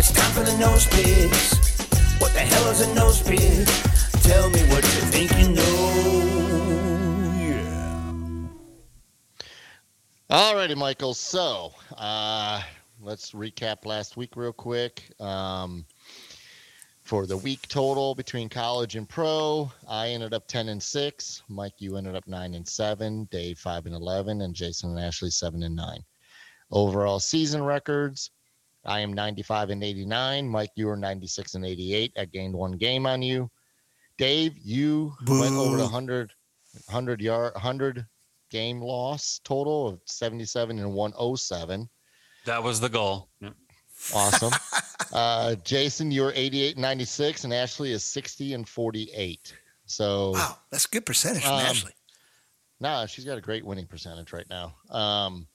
[0.00, 1.54] It's time for the nose pigs.
[2.18, 3.68] What the hell is a nose pig?
[4.22, 5.92] Tell me what you think you know.
[7.38, 8.48] Yeah.
[10.28, 11.14] Alrighty, Michael.
[11.14, 12.62] So uh,
[13.00, 15.08] let's recap last week real quick.
[15.20, 15.86] Um,
[17.04, 21.42] for the week total between college and pro, I ended up ten and six.
[21.48, 23.28] Mike, you ended up nine and seven.
[23.30, 26.02] Dave five and eleven, and Jason and Ashley seven and nine.
[26.70, 28.30] Overall season records:
[28.84, 30.48] I am 95 and 89.
[30.48, 32.12] Mike, you are 96 and 88.
[32.18, 33.50] I gained one game on you.
[34.18, 35.84] Dave, you went over the Boo.
[35.84, 36.32] 100,
[36.86, 38.06] 100 yard, 100
[38.50, 41.88] game loss total of 77 and 107.
[42.44, 43.30] That was the goal.
[43.40, 43.54] Yep.
[44.14, 44.52] Awesome.
[45.12, 49.54] uh, Jason, you're 88 and 96, and Ashley is 60 and 48.
[49.86, 51.92] So, Wow, that's a good percentage from Um, Ashley.
[52.80, 54.74] nah, she's got a great winning percentage right now.
[54.90, 55.46] Um,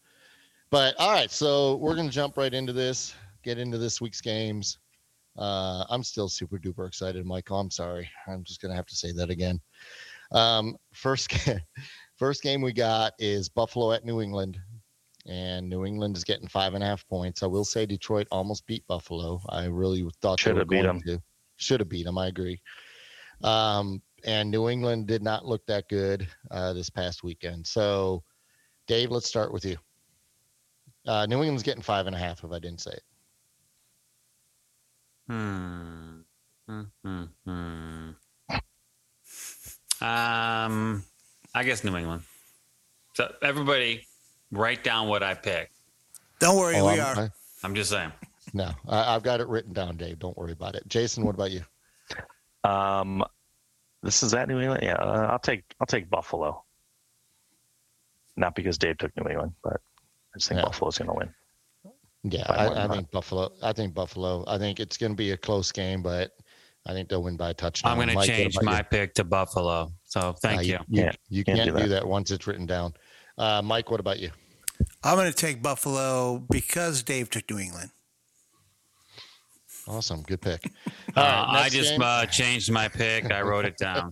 [0.71, 4.77] but all right, so we're gonna jump right into this, get into this week's games.
[5.37, 7.59] Uh, I'm still super duper excited, Michael.
[7.59, 8.09] I'm sorry.
[8.27, 9.59] I'm just gonna have to say that again.
[10.31, 11.59] Um, first, ga-
[12.17, 14.59] first game we got is Buffalo at New England,
[15.27, 17.43] and New England is getting five and a half points.
[17.43, 19.41] I will say Detroit almost beat Buffalo.
[19.49, 21.21] I really thought they Should were have beat going to.
[21.57, 22.17] Should have beat them.
[22.17, 22.61] I agree.
[23.43, 27.65] Um, and New England did not look that good uh, this past weekend.
[27.65, 28.23] So,
[28.87, 29.77] Dave, let's start with you.
[31.05, 32.43] Uh, New England's getting five and a half.
[32.43, 33.03] If I didn't say it,
[35.29, 36.21] Hmm.
[36.67, 38.09] Hmm, hmm, hmm.
[40.01, 41.03] Um,
[41.53, 42.23] I guess New England.
[43.13, 44.07] So everybody,
[44.51, 45.71] write down what I picked.
[46.39, 47.23] Don't worry, Oh, we I'm- are.
[47.25, 47.29] I-
[47.63, 48.11] I'm just saying.
[48.53, 50.19] no, I, I've got it written down, Dave.
[50.19, 50.87] Don't worry about it.
[50.87, 51.61] Jason, what about you?
[52.63, 53.23] Um,
[54.01, 54.81] this is at New England.
[54.83, 56.63] Yeah, uh, I'll take I'll take Buffalo.
[58.37, 59.73] Not because Dave took New England, but
[60.33, 60.65] I just think Yeah.
[60.65, 61.33] Buffalo's going to win.
[62.23, 63.51] Yeah, I, I think Buffalo.
[63.61, 64.43] I think Buffalo.
[64.47, 66.31] I think it's going to be a close game, but
[66.85, 67.91] I think they'll win by a touchdown.
[67.91, 68.83] I'm going to Mike, what change my you?
[68.85, 69.91] pick to Buffalo.
[70.05, 70.77] So thank Uh, you.
[70.87, 72.01] You, Yeah, you can't can't, do do that.
[72.01, 72.93] that once it's written down.
[73.39, 74.31] Uh, Mike, what about you?
[75.01, 77.89] I'm going to take Buffalo because Dave took New England.
[79.87, 80.61] Awesome, good pick.
[80.67, 83.31] Uh, All right, I just uh, changed my pick.
[83.31, 84.11] I wrote it down.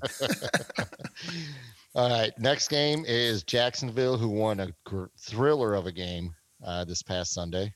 [1.95, 6.33] All right, next game is Jacksonville, who won a gr- thriller of a game
[6.65, 7.73] uh, this past Sunday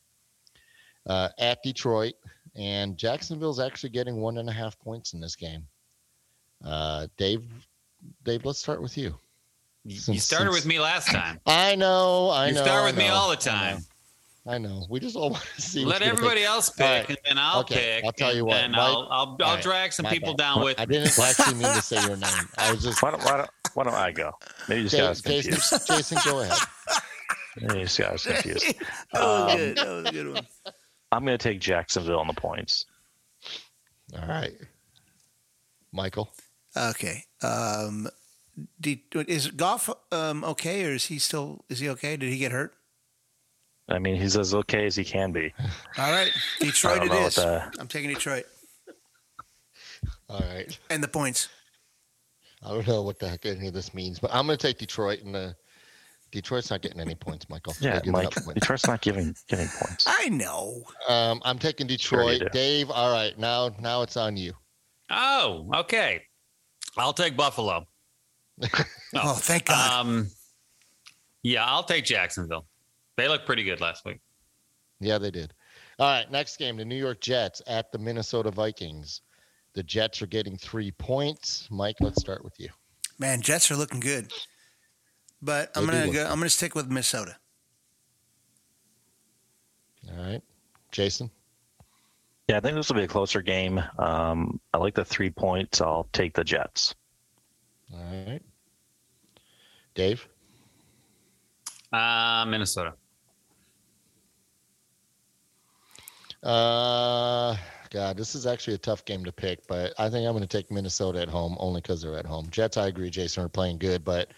[1.08, 2.14] uh, at Detroit,
[2.56, 5.68] and Jacksonville's actually getting one and a half points in this game.
[6.64, 7.44] Uh, Dave,
[8.24, 9.14] Dave, let's start with you.
[9.84, 11.39] You Since- started with me last time.
[11.46, 12.60] I know, I You know.
[12.62, 13.86] You start I with me all the I know, time.
[14.48, 14.86] I know.
[14.89, 15.86] We just all want to see.
[15.86, 17.10] Let everybody else pick, right.
[17.10, 18.06] and then I'll Okay, pick.
[18.06, 20.44] I'll tell you what, then Mike- I'll I'll, I'll right, drag some my people bad.
[20.56, 20.80] down with.
[20.80, 22.48] I didn't actually mean to say your name.
[22.58, 23.02] I was just.
[23.02, 24.32] Why don't, why don't, why don't I go?
[24.70, 25.88] Maybe you just got us Jason, confused.
[25.88, 26.58] Jason, go ahead.
[27.60, 28.65] Maybe you just got us confused.
[29.13, 29.78] That was Um, good.
[29.78, 30.48] That was a good one.
[31.12, 32.86] I'm going to take Jacksonville on the points.
[34.20, 34.54] All right,
[35.91, 36.34] Michael.
[36.76, 37.24] Okay.
[37.44, 38.08] Um,
[38.80, 41.64] De- is Goff um, okay, or is he still?
[41.70, 42.18] Is he okay?
[42.18, 42.74] Did he get hurt?
[43.90, 45.54] I mean, he's as okay as he can be.
[45.98, 47.36] All right, Detroit don't it know what is.
[47.36, 48.46] the- I'm taking Detroit
[50.30, 50.78] All right.
[50.90, 51.50] and the points.
[52.64, 54.78] I don't know what the heck any of this means, but I'm going to take
[54.78, 55.54] Detroit, and uh,
[56.32, 57.74] Detroit's not getting any points, Michael.
[57.82, 58.30] Yeah, Mike.
[58.54, 60.06] Detroit's not giving giving points.
[60.08, 60.84] I know.
[61.10, 62.40] Um, I'm taking Detroit.
[62.40, 62.50] do.
[62.54, 64.54] Dave, all right, now now it's on you.
[65.10, 66.24] Oh, okay.
[66.98, 67.88] I'll take Buffalo.
[68.62, 68.67] No.
[69.13, 70.06] Oh, thank God.
[70.06, 70.28] Um,
[71.43, 72.65] yeah, I'll take Jacksonville.
[73.17, 74.21] They looked pretty good last week.
[75.02, 75.54] Yeah, they did.
[76.00, 79.21] All right, next game, the New York Jets at the Minnesota Vikings.
[79.74, 81.67] The Jets are getting three points.
[81.69, 82.69] Mike, let's start with you.
[83.19, 84.32] Man, Jets are looking good.
[85.41, 86.24] But I'm They gonna go.
[86.24, 87.36] I'm gonna stick with Minnesota.
[90.10, 90.41] All right,
[90.91, 91.30] Jason.
[92.47, 93.82] Yeah, I think this will be a closer game.
[93.97, 95.82] Um, I like the three points.
[95.82, 96.95] I'll take the Jets.
[97.93, 98.41] All right,
[100.02, 100.28] Dave.
[101.94, 102.94] Uh, Minnesota.
[106.42, 107.56] Uh,
[107.92, 110.48] God, this is actually a tough game to pick, but I think I'm going to
[110.48, 112.48] take Minnesota at home only because they're at home.
[112.50, 114.30] Jets, I agree, Jason, are playing good, but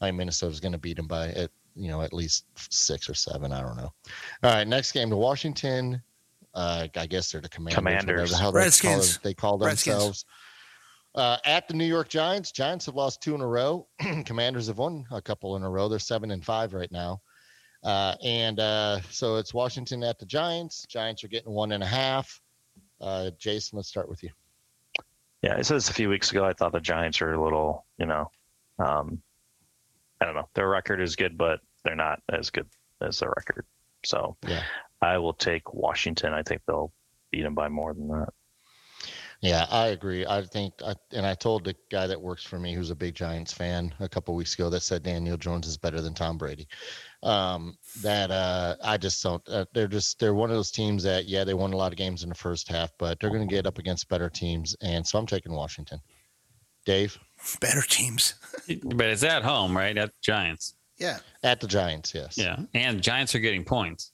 [0.00, 3.14] I think Minnesota's going to beat them by at you know at least six or
[3.14, 3.52] seven.
[3.52, 3.92] I don't know.
[4.44, 6.00] All right, next game, to Washington.
[6.54, 7.74] Uh, I guess they're the Commanders.
[7.76, 8.06] Commanders.
[8.06, 9.18] whatever the hell they call Redskins.
[9.18, 10.24] They call Redskins.
[11.14, 13.86] Uh, at the New York Giants, Giants have lost two in a row.
[14.24, 15.88] Commanders have won a couple in a row.
[15.88, 17.20] They're seven and five right now.
[17.82, 20.86] Uh, and uh, so it's Washington at the Giants.
[20.88, 22.40] Giants are getting one and a half.
[23.00, 24.30] Uh, Jason, let's start with you.
[25.42, 26.44] Yeah, I said this a few weeks ago.
[26.44, 28.30] I thought the Giants are a little, you know,
[28.78, 29.22] um,
[30.20, 30.48] I don't know.
[30.54, 32.68] Their record is good, but they're not as good
[33.00, 33.64] as their record.
[34.04, 34.62] So Yeah.
[35.00, 36.34] I will take Washington.
[36.34, 36.92] I think they'll
[37.30, 38.28] beat them by more than that.
[39.42, 40.26] Yeah, I agree.
[40.26, 43.14] I think, I, and I told the guy that works for me, who's a big
[43.14, 46.68] Giants fan, a couple weeks ago, that said Daniel Jones is better than Tom Brady.
[47.22, 49.42] Um, that uh, I just don't.
[49.48, 51.96] Uh, they're just they're one of those teams that yeah, they won a lot of
[51.98, 55.06] games in the first half, but they're going to get up against better teams, and
[55.06, 56.00] so I'm taking Washington.
[56.86, 57.18] Dave
[57.60, 58.34] Better teams.
[58.84, 59.96] But it's at home, right?
[59.96, 60.74] At the Giants.
[60.98, 61.18] Yeah.
[61.42, 62.36] at the Giants, yes.
[62.36, 62.58] Yeah.
[62.74, 64.12] And Giants are getting points.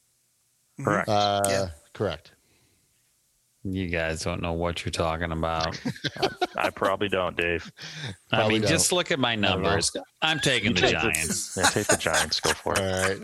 [0.78, 0.84] Mhm.
[0.84, 1.08] Correct.
[1.08, 1.68] Uh, Yeah.
[1.94, 2.32] Correct.
[3.68, 5.80] You guys don't know what you're talking about.
[6.56, 7.70] I probably don't, Dave.
[8.30, 8.70] I Probably mean, don't.
[8.70, 9.48] just look at my don't know.
[9.62, 9.90] numbers.
[10.22, 11.56] I'm taking the Take the- Giants.
[11.56, 12.38] Yeah, take the Giants.
[12.40, 13.22] Go for All it.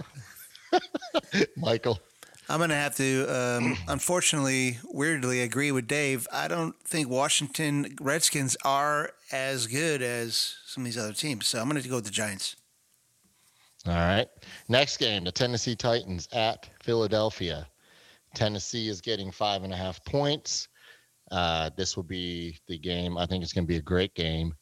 [0.72, 1.46] right.
[1.56, 2.00] Michael.
[2.48, 6.26] I'm going to have to, um, unfortunately, weirdly agree with Dave.
[6.32, 11.46] I don't think Washington Redskins are as good as some of these other teams.
[11.46, 12.56] So I'm going to go with the Giants.
[13.86, 14.26] All right.
[14.68, 17.66] Next game, the Tennessee Titans at Philadelphia.
[18.34, 20.68] Tennessee is getting five and a half points.
[21.30, 23.16] Uh, this will be the game.
[23.16, 24.54] I think it's going to be a great game.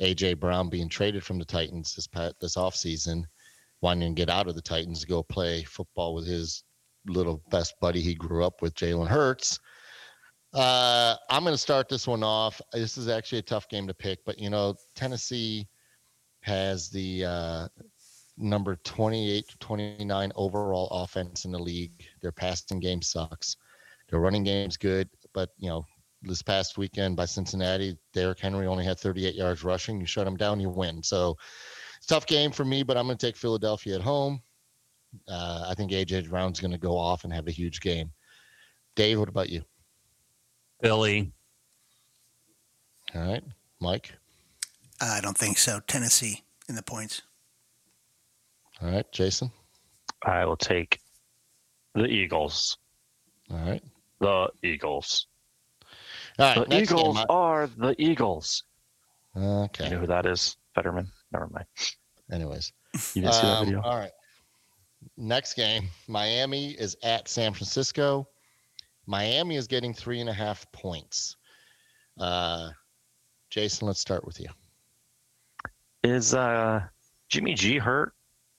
[0.00, 2.08] AJ Brown being traded from the Titans this
[2.40, 3.24] this offseason,
[3.80, 6.64] wanting to get out of the Titans to go play football with his
[7.06, 9.58] little best buddy he grew up with, Jalen Hurts.
[10.54, 12.60] Uh, I'm going to start this one off.
[12.72, 15.66] This is actually a tough game to pick, but you know, Tennessee
[16.42, 17.68] has the uh,
[18.38, 22.04] number 28 to 29 overall offense in the league.
[22.22, 23.56] Their passing game sucks.
[24.08, 25.84] Their running game's good, but you know,
[26.22, 30.00] this past weekend by Cincinnati, Derrick Henry only had 38 yards rushing.
[30.00, 31.02] You shut him down, you win.
[31.02, 31.36] So
[31.96, 34.40] it's a tough game for me, but I'm going to take Philadelphia at home.
[35.28, 38.10] Uh, I think AJ Brown's going to go off and have a huge game.
[38.94, 39.62] Dave, what about you?
[40.82, 41.32] Philly.
[43.14, 43.44] All right,
[43.80, 44.12] Mike.
[45.00, 45.80] I don't think so.
[45.86, 47.22] Tennessee in the points.
[48.82, 49.50] All right, Jason.
[50.24, 50.98] I will take
[51.94, 52.76] the Eagles.
[53.50, 53.82] All right.
[54.20, 55.26] The Eagles.
[56.38, 56.68] All right.
[56.68, 58.64] the Eagles I- are the Eagles.
[59.36, 59.84] okay.
[59.84, 60.56] You know who that is?
[60.74, 61.08] Fetterman.
[61.32, 61.66] Never mind.
[62.32, 62.72] Anyways.
[63.14, 63.82] You didn't see that Um, video?
[63.82, 64.10] All right.
[65.16, 68.28] Next game, Miami is at San Francisco.
[69.06, 71.36] Miami is getting three and a half points.
[72.18, 72.70] Uh,
[73.50, 74.48] Jason, let's start with you.
[76.04, 76.82] Is uh
[77.28, 78.12] Jimmy G hurt?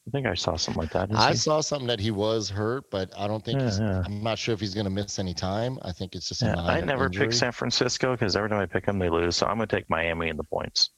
[0.09, 1.09] I think I saw something like that.
[1.15, 1.35] I he?
[1.37, 3.79] saw something that he was hurt, but I don't think Yeah, he's.
[3.79, 4.01] yeah.
[4.03, 5.77] I'm not sure if he's going to miss any time.
[5.83, 7.27] I think it's just a Yeah, I never injury.
[7.27, 9.35] pick San Francisco because every time I pick them, they lose.
[9.35, 10.89] So I'm going to take Miami in the points.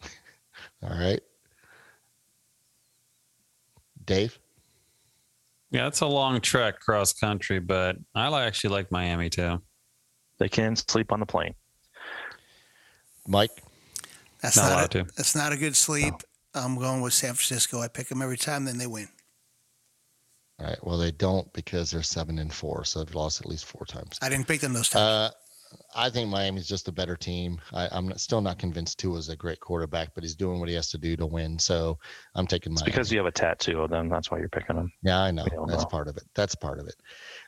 [0.82, 1.20] All right,
[4.06, 4.38] Dave.
[5.70, 9.60] Yeah, it's a long trek cross country, but I li- actually like Miami too.
[10.38, 11.54] They can sleep on the plane.
[13.28, 13.50] Mike.
[14.40, 15.12] That's Not not, a, to.
[15.14, 16.14] that's not a good sleep.
[16.54, 17.80] I'm going with San Francisco.
[17.80, 19.08] I pick them every time, then they win.
[20.58, 20.78] All right.
[20.84, 24.18] Well, they don't because they're seven and four, so they've lost at least four times.
[24.20, 25.02] I didn't pick them those times.
[25.02, 25.30] Uh,
[25.94, 27.60] I think Miami's just a better team.
[27.72, 30.74] I, I'm not, still not convinced Tua's a great quarterback, but he's doing what he
[30.74, 31.58] has to do to win.
[31.58, 31.96] So
[32.34, 32.90] I'm taking It's Miami.
[32.92, 34.08] because you have a tattoo of them.
[34.08, 34.92] That's why you're picking them.
[35.02, 35.88] yeah, I know that's know.
[35.88, 36.24] part of it.
[36.34, 36.96] That's part of it.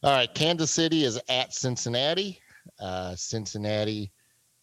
[0.04, 2.40] All right, Kansas City is at Cincinnati.
[2.80, 4.12] Uh, Cincinnati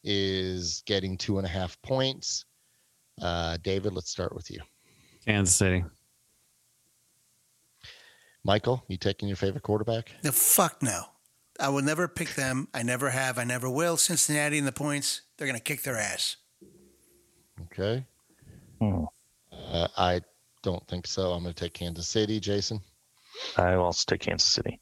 [0.05, 2.45] is getting two and a half points.
[3.21, 4.59] Uh, David, let's start with you.
[5.25, 5.83] Kansas City.
[8.43, 10.11] Michael, you taking your favorite quarterback?
[10.21, 11.03] the fuck no.
[11.59, 12.69] I will never pick them.
[12.73, 13.37] I never have.
[13.37, 13.97] I never will.
[13.97, 15.23] Cincinnati in the points.
[15.37, 16.37] They're going to kick their ass.
[17.63, 18.05] Okay.
[18.79, 19.03] Hmm.
[19.51, 20.21] Uh, I
[20.63, 21.31] don't think so.
[21.33, 22.39] I'm going to take Kansas City.
[22.39, 22.79] Jason.
[23.57, 24.79] I will also take Kansas City.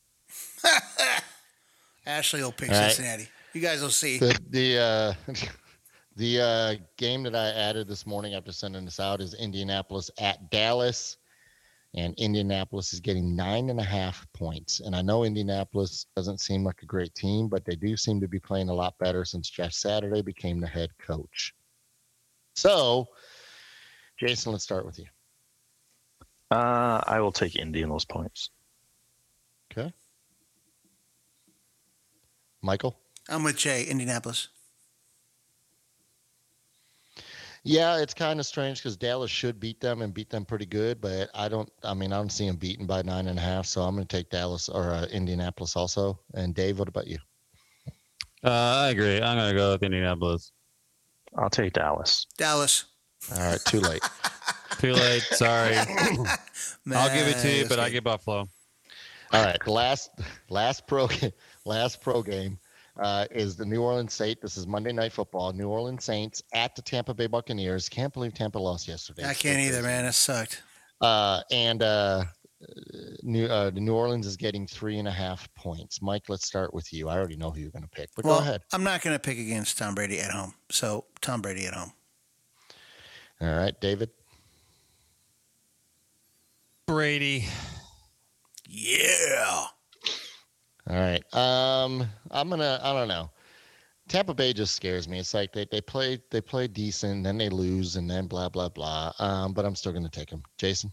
[2.05, 2.91] Ashley will pick All right.
[2.91, 3.27] Cincinnati.
[3.53, 4.19] You guys will see.
[4.19, 5.33] the the uh,
[6.17, 10.49] the uh, game that I added this morning after sending this out is Indianapolis at
[10.49, 11.17] Dallas,
[11.93, 14.79] and Indianapolis is getting nine and a half points.
[14.79, 18.27] And I know Indianapolis doesn't seem like a great team, but they do seem to
[18.27, 21.53] be playing a lot better since Jeff Saturday became the head coach.
[22.55, 23.07] So,
[24.19, 25.05] Jason, let's start with you.
[26.49, 28.49] Uh, I will take Indy in those points.
[29.71, 29.93] Okay.
[32.63, 32.97] Michael.
[33.29, 34.47] I'm with Jay, Indianapolis.
[37.67, 41.01] Yeah, it's kind of strange because Dallas should beat them and beat them pretty good,
[41.01, 41.69] but I don't.
[41.83, 44.07] I mean, I don't see them beaten by nine and a half, so I'm going
[44.07, 46.17] to take Dallas or uh, Indianapolis also.
[46.33, 47.17] And Dave, what about you?
[48.41, 48.49] Uh,
[48.85, 49.17] I agree.
[49.21, 50.53] I'm gonna go with Indianapolis.
[51.37, 52.25] I'll take Dallas.
[52.37, 52.85] Dallas.
[53.35, 54.01] All right, too late.
[54.79, 55.23] Too late.
[55.23, 55.75] Sorry.
[56.95, 58.47] I'll give it to you, Nah, but I get Buffalo.
[59.33, 60.11] All right, the last
[60.49, 61.09] last pro
[61.65, 62.59] last pro game
[62.99, 64.41] uh, is the New Orleans Saints.
[64.41, 65.53] This is Monday Night Football.
[65.53, 67.89] New Orleans Saints at the Tampa Bay Buccaneers.
[67.89, 69.25] Can't believe Tampa lost yesterday.
[69.25, 70.05] I can't either, man.
[70.05, 70.63] It sucked.
[71.01, 72.23] Uh, and uh,
[73.21, 76.01] New uh, New Orleans is getting three and a half points.
[76.01, 77.07] Mike, let's start with you.
[77.09, 78.61] I already know who you're going to pick, but well, go ahead.
[78.73, 80.53] I'm not going to pick against Tom Brady at home.
[80.71, 81.93] So Tom Brady at home.
[83.39, 84.09] All right, David.
[86.87, 87.45] Brady.
[88.67, 89.65] Yeah.
[90.89, 91.23] All right.
[91.33, 92.79] Um, I'm gonna.
[92.81, 93.29] I don't know.
[94.07, 95.19] Tampa Bay just scares me.
[95.19, 98.69] It's like they, they play they play decent, then they lose, and then blah blah
[98.69, 99.11] blah.
[99.19, 100.43] Um, but I'm still gonna take them.
[100.57, 100.91] Jason.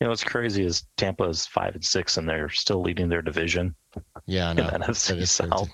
[0.00, 3.22] You know what's crazy is Tampa is five and six, and they're still leading their
[3.22, 3.74] division.
[4.26, 4.64] Yeah, I in know.
[4.64, 5.28] That NFC.
[5.28, 5.70] South.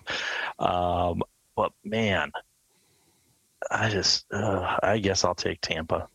[0.59, 1.23] Um,
[1.57, 2.31] but man,
[3.71, 6.09] I just, uh, I guess I'll take Tampa.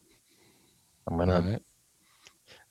[1.08, 1.42] I'm gonna.
[1.42, 1.62] Right.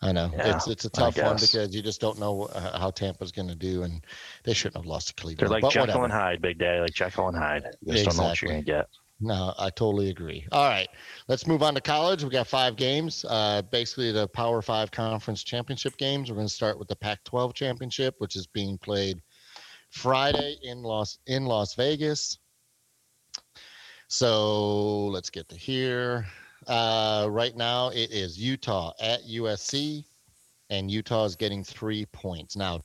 [0.02, 2.90] I know Yeah, it's it's a tough one because you just don't know uh, how
[2.90, 4.04] Tampa's going to do, and
[4.42, 5.38] they shouldn't have lost to Cleveland.
[5.38, 6.04] They're like but Jekyll whatever.
[6.04, 7.64] and Hyde, Big Daddy, like Jekyll and Hyde.
[7.80, 8.72] You just don't know what you're Exactly.
[8.72, 8.88] gonna get.
[9.20, 10.46] No, I totally agree.
[10.52, 10.88] All right,
[11.28, 12.24] let's move on to college.
[12.24, 16.28] We got five games, uh, basically the Power Five conference championship games.
[16.28, 19.22] We're going to start with the Pac-12 championship, which is being played
[19.90, 22.38] Friday in Las in Las Vegas.
[24.08, 26.26] So let's get to here.
[26.66, 30.04] Uh, right now, it is Utah at USC,
[30.70, 32.56] and Utah is getting three points.
[32.56, 32.82] Now,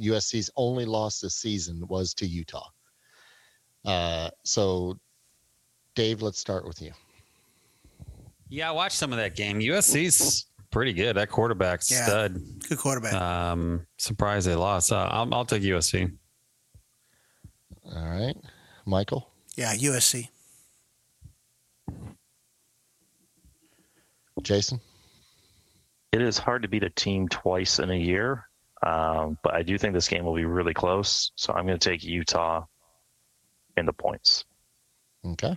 [0.00, 2.68] USC's only loss this season was to Utah.
[3.84, 4.98] Uh, so
[5.94, 6.92] Dave, let's start with you.
[8.48, 9.58] Yeah, I watched some of that game.
[9.60, 11.16] USC's pretty good.
[11.16, 12.04] That quarterback's Yeah.
[12.06, 12.40] stud.
[12.68, 13.14] Good quarterback.
[13.14, 14.92] Um, surprised they lost.
[14.92, 16.12] Uh, I'll, I'll take USC.
[17.94, 18.36] All right,
[18.84, 19.30] Michael.
[19.56, 20.28] yeah, USC.
[24.42, 24.80] Jason.
[26.12, 28.48] It is hard to beat a team twice in a year,
[28.82, 31.30] um, but I do think this game will be really close.
[31.36, 32.64] So I'm going to take Utah
[33.76, 34.44] in the points.
[35.26, 35.56] Okay.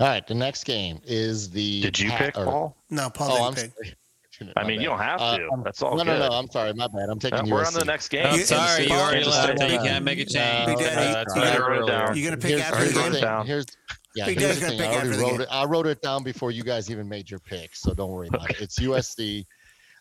[0.00, 0.26] All right.
[0.26, 1.82] The next game is the.
[1.82, 2.76] Did you Pat- pick or- Paul?
[2.90, 3.72] No, Paul Oh, I'm pick.
[3.76, 3.94] sorry.
[4.56, 5.44] I My mean, you don't have Uh, to.
[5.52, 6.18] I'm- That's all no, good.
[6.18, 6.34] no, no.
[6.34, 6.72] I'm sorry.
[6.74, 7.08] My bad.
[7.08, 8.26] I'm taking Uh, we're on the next game.
[8.26, 9.60] I'm sorry, you already left.
[9.62, 10.66] You can't make a change.
[10.66, 12.02] Big Daddy, Uh, that's you what I gotta wrote wrote down.
[12.08, 12.14] earlier.
[12.16, 13.46] You gonna pick here's, after the the game?
[13.46, 13.66] Here's
[14.14, 14.26] yeah.
[14.26, 14.80] Big here's Dad's the gonna thing.
[14.80, 15.40] I pick already after the wrote game.
[15.42, 15.48] it.
[15.50, 17.74] I wrote it down before you guys even made your pick.
[17.74, 18.60] So don't worry about it.
[18.60, 19.46] It's USC.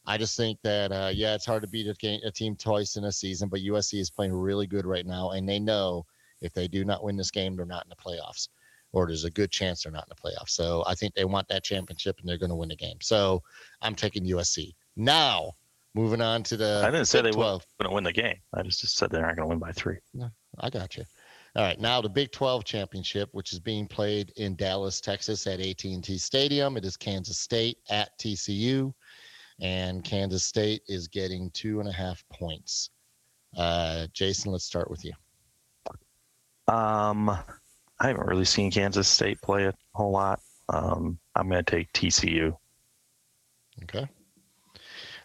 [0.05, 2.95] I just think that uh, yeah, it's hard to beat a, game, a team twice
[2.95, 6.05] in a season, but USC is playing really good right now, and they know
[6.41, 8.49] if they do not win this game, they're not in the playoffs,
[8.93, 10.49] or there's a good chance they're not in the playoffs.
[10.49, 12.97] So I think they want that championship, and they're going to win the game.
[12.99, 13.43] So
[13.81, 14.73] I'm taking USC.
[14.95, 15.51] Now
[15.93, 18.37] moving on to the I didn't say they were going to win the game.
[18.53, 19.97] I just, just said they aren't going to win by three.
[20.59, 21.03] I got you.
[21.55, 25.59] All right, now the Big 12 championship, which is being played in Dallas, Texas, at
[25.59, 26.77] AT&T Stadium.
[26.77, 28.93] It is Kansas State at TCU,
[29.59, 32.91] and Kansas State is getting two and a half points.
[33.57, 35.11] Uh, Jason, let's start with you.
[36.73, 40.39] Um, I haven't really seen Kansas State play a whole lot.
[40.69, 42.55] Um, I'm going to take TCU.
[43.83, 44.07] Okay.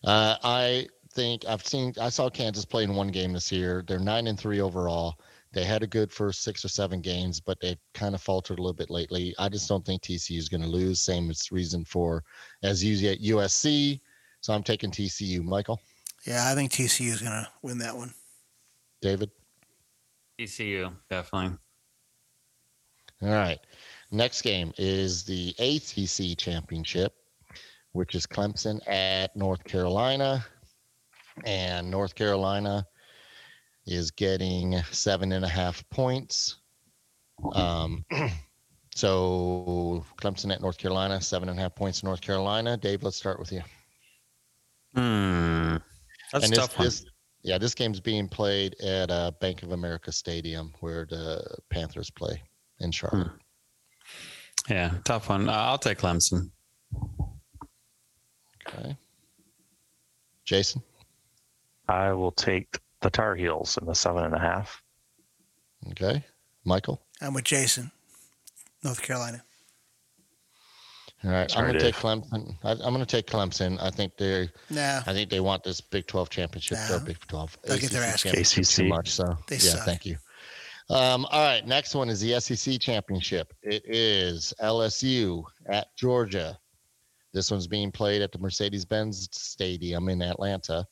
[0.02, 3.84] Uh, I think I've seen I saw Kansas play in one game this year.
[3.86, 5.20] They're nine and three overall.
[5.56, 8.60] They had a good first six or seven games, but they've kind of faltered a
[8.60, 9.34] little bit lately.
[9.38, 11.00] I just don't think TCU is going to lose.
[11.00, 12.22] Same as reason for
[12.62, 13.98] as usually at USC.
[14.42, 15.42] So I'm taking TCU.
[15.42, 15.80] Michael,
[16.26, 18.12] Yeah, I think TCU is gonna win that one.
[19.00, 19.30] David.
[20.38, 21.56] TCU, definitely.
[23.22, 23.58] All right.
[24.10, 27.14] Next game is the ACC championship,
[27.92, 30.44] which is Clemson at North Carolina.
[31.46, 32.86] And North Carolina
[33.86, 36.56] is getting seven and a half points.
[37.54, 38.04] Um,
[38.94, 42.76] so Clemson at North Carolina, seven and a half points North Carolina.
[42.76, 43.62] Dave, let's start with you.
[44.94, 45.76] Hmm.
[46.32, 47.04] That's and this, tough this,
[47.42, 52.42] yeah, this game's being played at uh, Bank of America Stadium where the Panthers play
[52.80, 53.30] in Charlotte.
[54.68, 55.48] Yeah, tough one.
[55.48, 56.50] Uh, I'll take Clemson.
[58.66, 58.96] Okay.
[60.44, 60.82] Jason.
[61.88, 64.82] I will take the Tar Heels in the seven and a half.
[65.92, 66.24] Okay.
[66.64, 67.00] Michael.
[67.20, 67.92] I'm with Jason,
[68.82, 69.44] North Carolina.
[71.22, 71.48] All right.
[71.48, 71.94] Sorry, I'm going to Dave.
[71.94, 72.56] take Clemson.
[72.64, 73.80] I, I'm going to take Clemson.
[73.80, 76.78] I think they Nah, I think they want this Big 12 championship.
[76.90, 76.96] No.
[76.96, 77.58] or Big 12.
[77.62, 78.76] They'll get their ACC ass championship kicked.
[78.76, 79.10] Too much.
[79.12, 79.70] So They yeah.
[79.70, 79.84] suck.
[79.84, 80.16] Thank you.
[80.90, 81.64] Um, all right.
[81.64, 83.52] Next one is the SEC championship.
[83.62, 86.58] It is LSU at Georgia.
[87.32, 90.86] This one's being played at the Mercedes-Benz Stadium in Atlanta.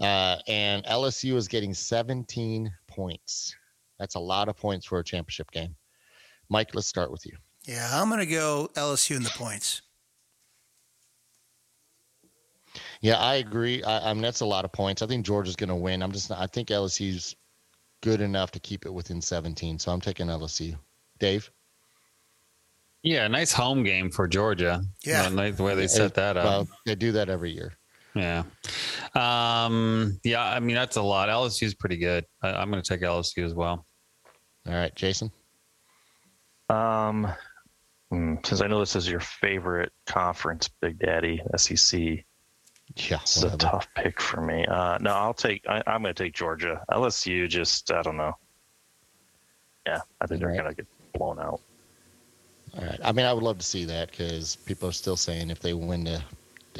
[0.00, 3.54] Uh, and LSU is getting 17 points.
[3.98, 5.74] That's a lot of points for a championship game.
[6.48, 7.36] Mike, let's start with you.
[7.64, 9.82] yeah, I'm gonna go LSU in the points.
[13.00, 13.82] Yeah, I agree.
[13.84, 15.02] I, I mean, that's a lot of points.
[15.02, 16.02] I think Georgia's going to win.
[16.02, 17.36] I'm just, I think LSU's
[18.02, 19.78] good enough to keep it within 17.
[19.78, 20.76] So I'm taking LSU.
[21.18, 21.50] Dave?
[23.02, 24.82] Yeah, nice home game for Georgia.
[25.04, 25.28] Yeah.
[25.28, 26.44] Nice the way they set that up.
[26.44, 27.74] Well, they do that every year.
[28.14, 28.44] Yeah.
[29.14, 31.28] Um, yeah, I mean, that's a lot.
[31.28, 32.24] LSU is pretty good.
[32.42, 33.84] I, I'm going to take LSU as well.
[34.66, 35.30] All right, Jason.
[36.70, 37.26] Um,
[38.10, 42.00] hmm, since I know this is your favorite conference, Big Daddy, SEC,
[42.96, 44.64] Yeah, this is a tough pick for me.
[44.66, 45.64] Uh, no, I'll take.
[45.68, 46.82] I, I'm going to take Georgia.
[46.90, 48.32] LSU, just I don't know.
[49.86, 50.58] Yeah, I think they're Right.
[50.58, 51.60] going to get blown out.
[52.78, 52.98] All right.
[53.04, 55.74] I mean, I would love to see that because people are still saying if they
[55.74, 56.22] win the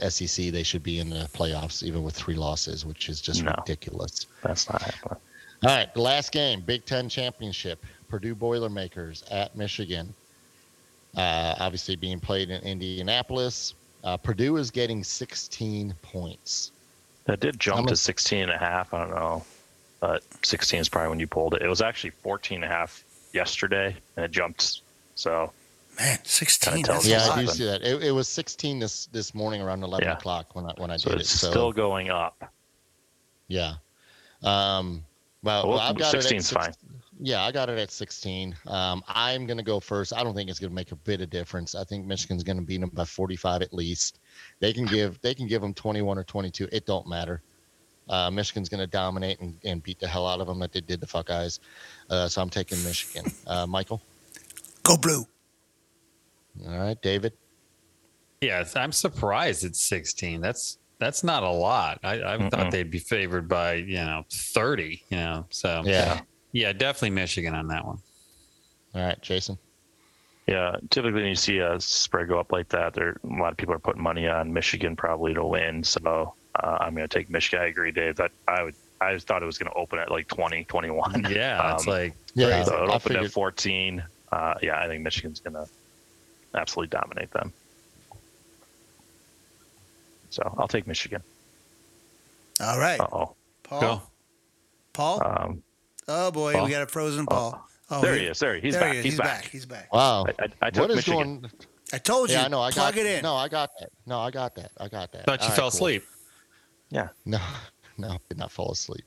[0.03, 3.55] SEC, they should be in the playoffs, even with three losses, which is just No.
[3.59, 4.27] ridiculous.
[4.43, 5.19] That's not happening.
[5.65, 10.15] All right, the last game, Big Ten championship, Purdue Boilermakers at Michigan.
[11.17, 13.75] Uh, obviously being played in Indianapolis.
[14.03, 16.73] Uh, Purdue is getting 16 points.
[17.27, 18.93] That did jump I'm a- to 16 and a half.
[18.93, 19.45] I don't know.
[20.01, 21.63] But 16 is probably when you pulled it.
[21.63, 24.81] It was actually 14 and a half yesterday, and it jumped.
[25.15, 25.53] So
[25.99, 26.73] Man, 16.
[26.75, 27.83] Kinda tells That's you a Yeah, I do see that.
[27.83, 30.15] It, it was 16 this this morning around 11 Yeah.
[30.17, 31.21] o'clock when I when I so did it.
[31.23, 32.53] it's So still going up.
[33.49, 33.75] yeah.
[34.43, 35.05] Um,
[35.43, 36.75] well, Well, I've got it at 16 's fine.
[37.21, 38.57] Yeah, I got it at 16.
[38.67, 40.13] Um, I'm going to go first.
[40.13, 41.75] I don't think it's going to make a bit of difference.
[41.77, 44.19] I think Michigan's going to beat them by 45 at least.
[44.59, 46.69] They can give they can give them 21 or 22.
[46.73, 47.41] It don't matter.
[48.09, 50.81] Uh, Michigan's going to dominate and, and beat the hell out of them that they
[50.81, 51.61] did the fuck eyes.
[52.11, 53.31] Uh, so I'm taking Michigan.
[53.47, 54.03] Uh, Michael.
[54.83, 55.27] Go blue.
[56.67, 57.33] All right, David.
[58.41, 60.41] Yeah, it's- I'm surprised it's 16.
[60.41, 61.99] That's that's not a lot.
[62.05, 62.51] I, I Mm-mm.
[62.51, 65.03] thought they'd be favored by you know 30.
[65.11, 66.21] You know, so Yeah.
[66.53, 67.99] yeah, definitely Michigan on that one.
[68.95, 69.59] All right, Jason.
[70.47, 73.57] Yeah, typically when you see a spread go up like that, there a lot of
[73.57, 75.83] people are putting money on Michigan probably to win.
[75.83, 77.65] So uh, I'm going to take Michigan.
[77.65, 78.17] I agree, Dave.
[78.17, 78.75] That I would.
[79.01, 81.27] I thought it was going to open at like 20, 21.
[81.31, 83.25] Yeah, it's Um, like Yeah, so it I opened figured.
[83.25, 84.05] at 14.
[84.33, 85.67] Uh, yeah, I think Michigan's going to
[86.55, 87.53] absolutely dominate them.
[90.31, 91.23] So I'll take Michigan.
[92.61, 93.01] All right.
[93.01, 93.35] Uh oh.
[93.63, 93.81] Paul.
[93.81, 94.03] go.
[94.93, 95.23] Paul.
[95.25, 95.63] Um,
[96.09, 96.53] oh, boy.
[96.55, 96.65] Paul.
[96.67, 97.67] We got a frozen Paul.
[97.91, 98.39] Oh, there he is.
[98.39, 98.93] There he's there back.
[98.93, 99.05] he is.
[99.05, 99.45] He's, He's back.
[99.45, 99.93] He's back.
[99.93, 100.25] Wow.
[100.27, 101.41] I, I, I took What is Michigan.
[101.41, 101.51] going?
[101.93, 102.37] I told you.
[102.37, 102.61] Yeah, I know.
[102.61, 103.23] I plug got it in.
[103.23, 103.91] No, I got that.
[104.07, 104.73] No, I got that.
[104.79, 105.27] I got that.
[105.27, 105.79] Thought you All right, fell cool.
[106.91, 107.09] Yeah.
[107.25, 107.39] No,
[107.99, 109.05] no, I did not fall asleep.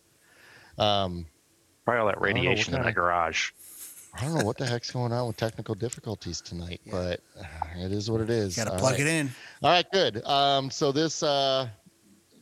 [0.78, 1.26] Um,
[1.86, 3.52] Probably all that don't know what radiation in the of- garage.
[4.18, 6.92] I don't know what the heck's going on with technical difficulties tonight, Yeah.
[6.92, 7.46] but uh,
[7.86, 8.56] it is what it is.
[8.56, 9.00] Got to plug right.
[9.00, 9.30] it in.
[9.62, 10.26] All right, good.
[10.26, 11.68] Um, so this uh,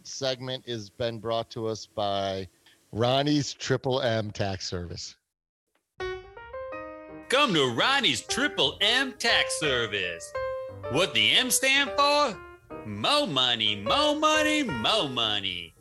[0.03, 2.47] segment has been brought to us by
[2.93, 5.15] Ronnie's Triple M Tax Service.
[7.27, 10.31] Come to Ronnie's Triple M Tax Service.
[10.91, 12.37] What the M stand for?
[12.85, 15.73] Mo money, mo money, mo money.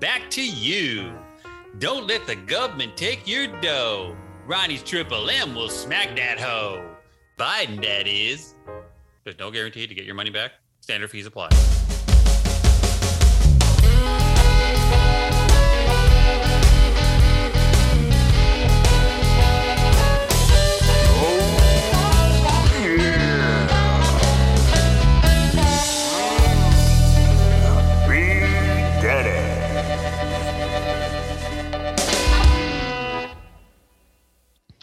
[0.00, 1.12] Back to you.
[1.78, 4.16] Don't let the government take your dough.
[4.46, 6.84] Ronnie's Triple M will smack that hoe.
[7.38, 8.54] Biden, that is.
[9.24, 10.52] There's no guarantee to get your money back.
[10.80, 11.50] Standard fees apply.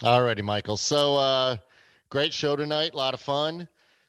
[0.02, 0.76] Alrighty, Michael.
[0.76, 1.56] So uh,
[2.08, 2.94] great show tonight.
[2.94, 3.68] A lot of fun.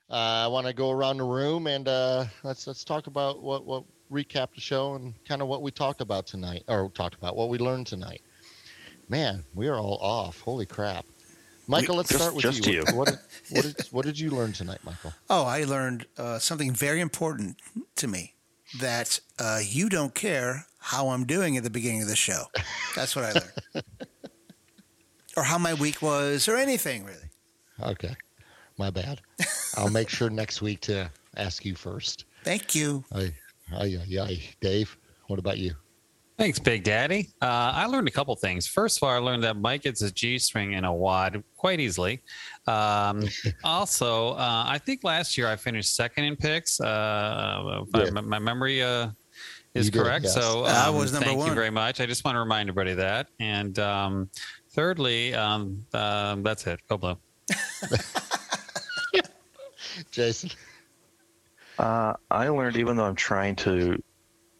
[0.09, 0.13] Uh,
[0.45, 3.83] I want to go around the room and uh, let's let's talk about what what
[4.11, 7.49] recap the show and kind of what we talked about tonight, or talked about what
[7.49, 8.21] we learned tonight.
[9.09, 10.39] Man, we are all off.
[10.41, 11.05] Holy crap,
[11.67, 11.95] Michael.
[11.95, 12.83] Let's Just- start with just you.
[12.87, 12.95] you.
[12.95, 13.19] What did,
[13.49, 15.13] what did what did you learn tonight, Michael?
[15.29, 17.57] Oh, I learned uh, something very important
[17.97, 18.33] to me
[18.79, 22.43] that uh, you don't care how I'm doing at the beginning of the show.
[22.95, 23.85] That's what I learned.
[25.41, 27.29] or how my week was, or anything really.
[27.81, 28.15] Okay,
[28.77, 29.21] my bad.
[29.77, 32.25] I'll make sure next week to ask you first.
[32.43, 33.03] Thank you.
[33.13, 33.33] Aye,
[33.75, 34.41] aye, aye, aye.
[34.61, 34.95] Dave,
[35.27, 35.73] what about you?
[36.37, 37.29] Thanks, Big Daddy.
[37.41, 38.65] Uh, I learned a couple things.
[38.67, 41.79] First of all, I learned that Mike gets a G string and a wad quite
[41.79, 42.21] easily.
[42.67, 43.27] Um,
[43.63, 46.79] also, uh, I think last year I finished second in picks.
[46.79, 48.09] Uh, Yeah.
[48.11, 49.09] my, my memory uh,
[49.75, 50.23] is You did, correct.
[50.25, 50.33] yes.
[50.33, 51.49] So I um, was number thank one.
[51.49, 51.99] you very much.
[52.01, 53.27] I just want to remind everybody of that.
[53.39, 54.29] And um,
[54.71, 56.79] thirdly, um, um, that's it.
[56.89, 57.17] Go blow.
[60.11, 60.49] Jason.
[61.77, 64.01] Uh, I learned, even though I'm trying to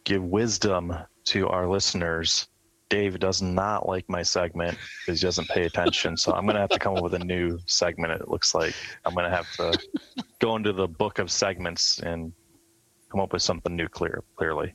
[0.04, 0.94] give wisdom
[1.26, 2.48] to our listeners,
[2.90, 6.18] Dave does not like my segment because he doesn't pay attention.
[6.18, 8.12] So I'm going to have to come up with a new segment.
[8.14, 8.74] It looks like
[9.06, 9.80] I'm going to have to
[10.40, 12.34] go into the book of segments and
[13.10, 13.88] come up with something new.
[13.88, 14.74] Clear, clearly.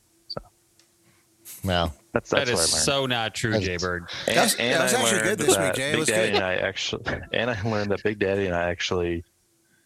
[1.67, 2.85] So Well, that's That that's is what I learned.
[2.85, 4.03] so not true, That's- Jaybird.
[4.27, 5.91] And, That's- and that was I actually learned good this week, that Jay.
[5.93, 6.35] It Big Daddy good.
[6.37, 9.25] and I actually, and I learned that Big Daddy and I actually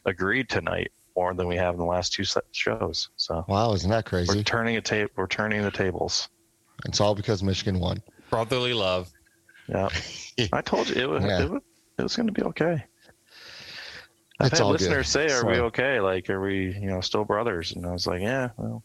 [0.07, 3.09] agreed tonight more than we have in the last two shows.
[3.17, 4.35] So wow, isn't that crazy?
[4.37, 5.11] we're turning a tape.
[5.17, 6.29] We're turning the tables.
[6.87, 8.03] It's all because Michigan won.
[8.31, 9.11] Brotherly love.
[9.69, 9.89] Yeah,
[10.53, 11.43] I told you it was Yeah.
[11.43, 11.63] it was,
[11.99, 12.85] it was going to be okay.
[14.39, 14.81] I've It's had all good.
[14.81, 16.01] listeners say, "Are we okay?
[16.01, 18.83] Like, are we, you know, still brothers?" And I was like, "Yeah, well,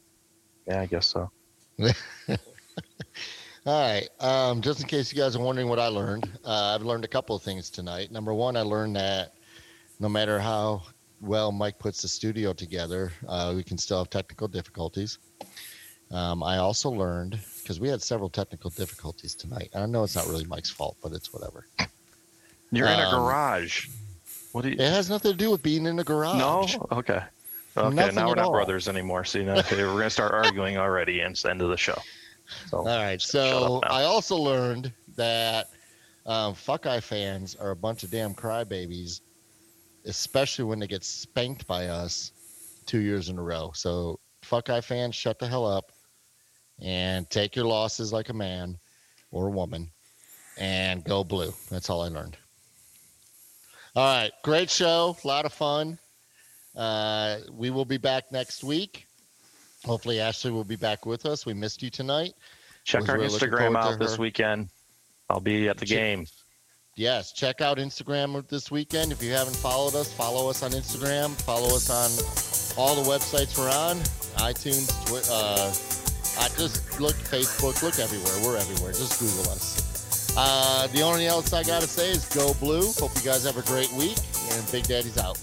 [0.68, 1.32] yeah, I guess so."
[3.66, 4.08] All right.
[4.20, 7.08] Um, just in case you guys are wondering what I learned, uh, I've learned a
[7.08, 8.12] couple of things tonight.
[8.12, 9.34] Number one, I learned that
[10.00, 10.84] no matter how
[11.22, 15.18] well Mike puts the studio together, uh, we can still have technical difficulties.
[16.12, 19.70] Um, I also learned because we had several technical difficulties tonight.
[19.74, 21.66] And I know it's not really Mike's fault, but it's whatever.
[22.72, 23.88] You're in a Um, garage.
[24.52, 24.76] What do you?
[24.76, 26.38] It has nothing to do with being in a garage.
[26.38, 26.62] No.
[26.92, 27.20] Okay.
[27.78, 27.96] Okay.
[27.96, 28.52] Nothing now we're not all.
[28.52, 29.26] brothers anymore.
[29.26, 32.00] See, now okay, we're gonna start arguing already, and it's the end of the show.
[32.70, 33.22] So All right.
[33.22, 33.82] So.
[33.84, 35.70] I also learned that
[36.26, 39.22] um, Fuckeye fans are a bunch of damn crybabies,
[40.06, 42.32] especially when they get spanked by us
[42.86, 43.72] two years in a row.
[43.74, 45.92] So fuck Fuckeye fans, shut the hell up
[46.80, 48.78] and take your losses like a man
[49.32, 49.90] or a woman
[50.58, 51.54] and go blue.
[51.70, 52.38] That's all I learned.
[53.96, 54.32] All right.
[54.44, 55.16] Great show.
[55.24, 55.98] A lot of fun.
[56.76, 59.05] Uh, we will be back next week.
[59.86, 61.46] Hopefully, Ashley will be back with us.
[61.46, 62.34] We missed you tonight.
[62.84, 64.70] check was our really Instagram out this weekend.
[65.30, 66.26] I'll be at the Check- game.
[66.98, 69.12] Yes, check out Instagram this weekend.
[69.12, 71.32] If you haven't followed us, follow us on Instagram.
[71.42, 72.10] Follow us on
[72.78, 73.98] all the websites we're on
[74.42, 75.72] iTunes, Twi- uh,
[76.44, 78.34] I just look Facebook, look everywhere.
[78.44, 78.92] We're everywhere.
[78.92, 80.36] Just Google us.
[80.38, 82.92] Uh, the only else I got to say is go blue.
[82.94, 84.18] Hope you guys have a great week.
[84.52, 85.38] And Big Daddy's out.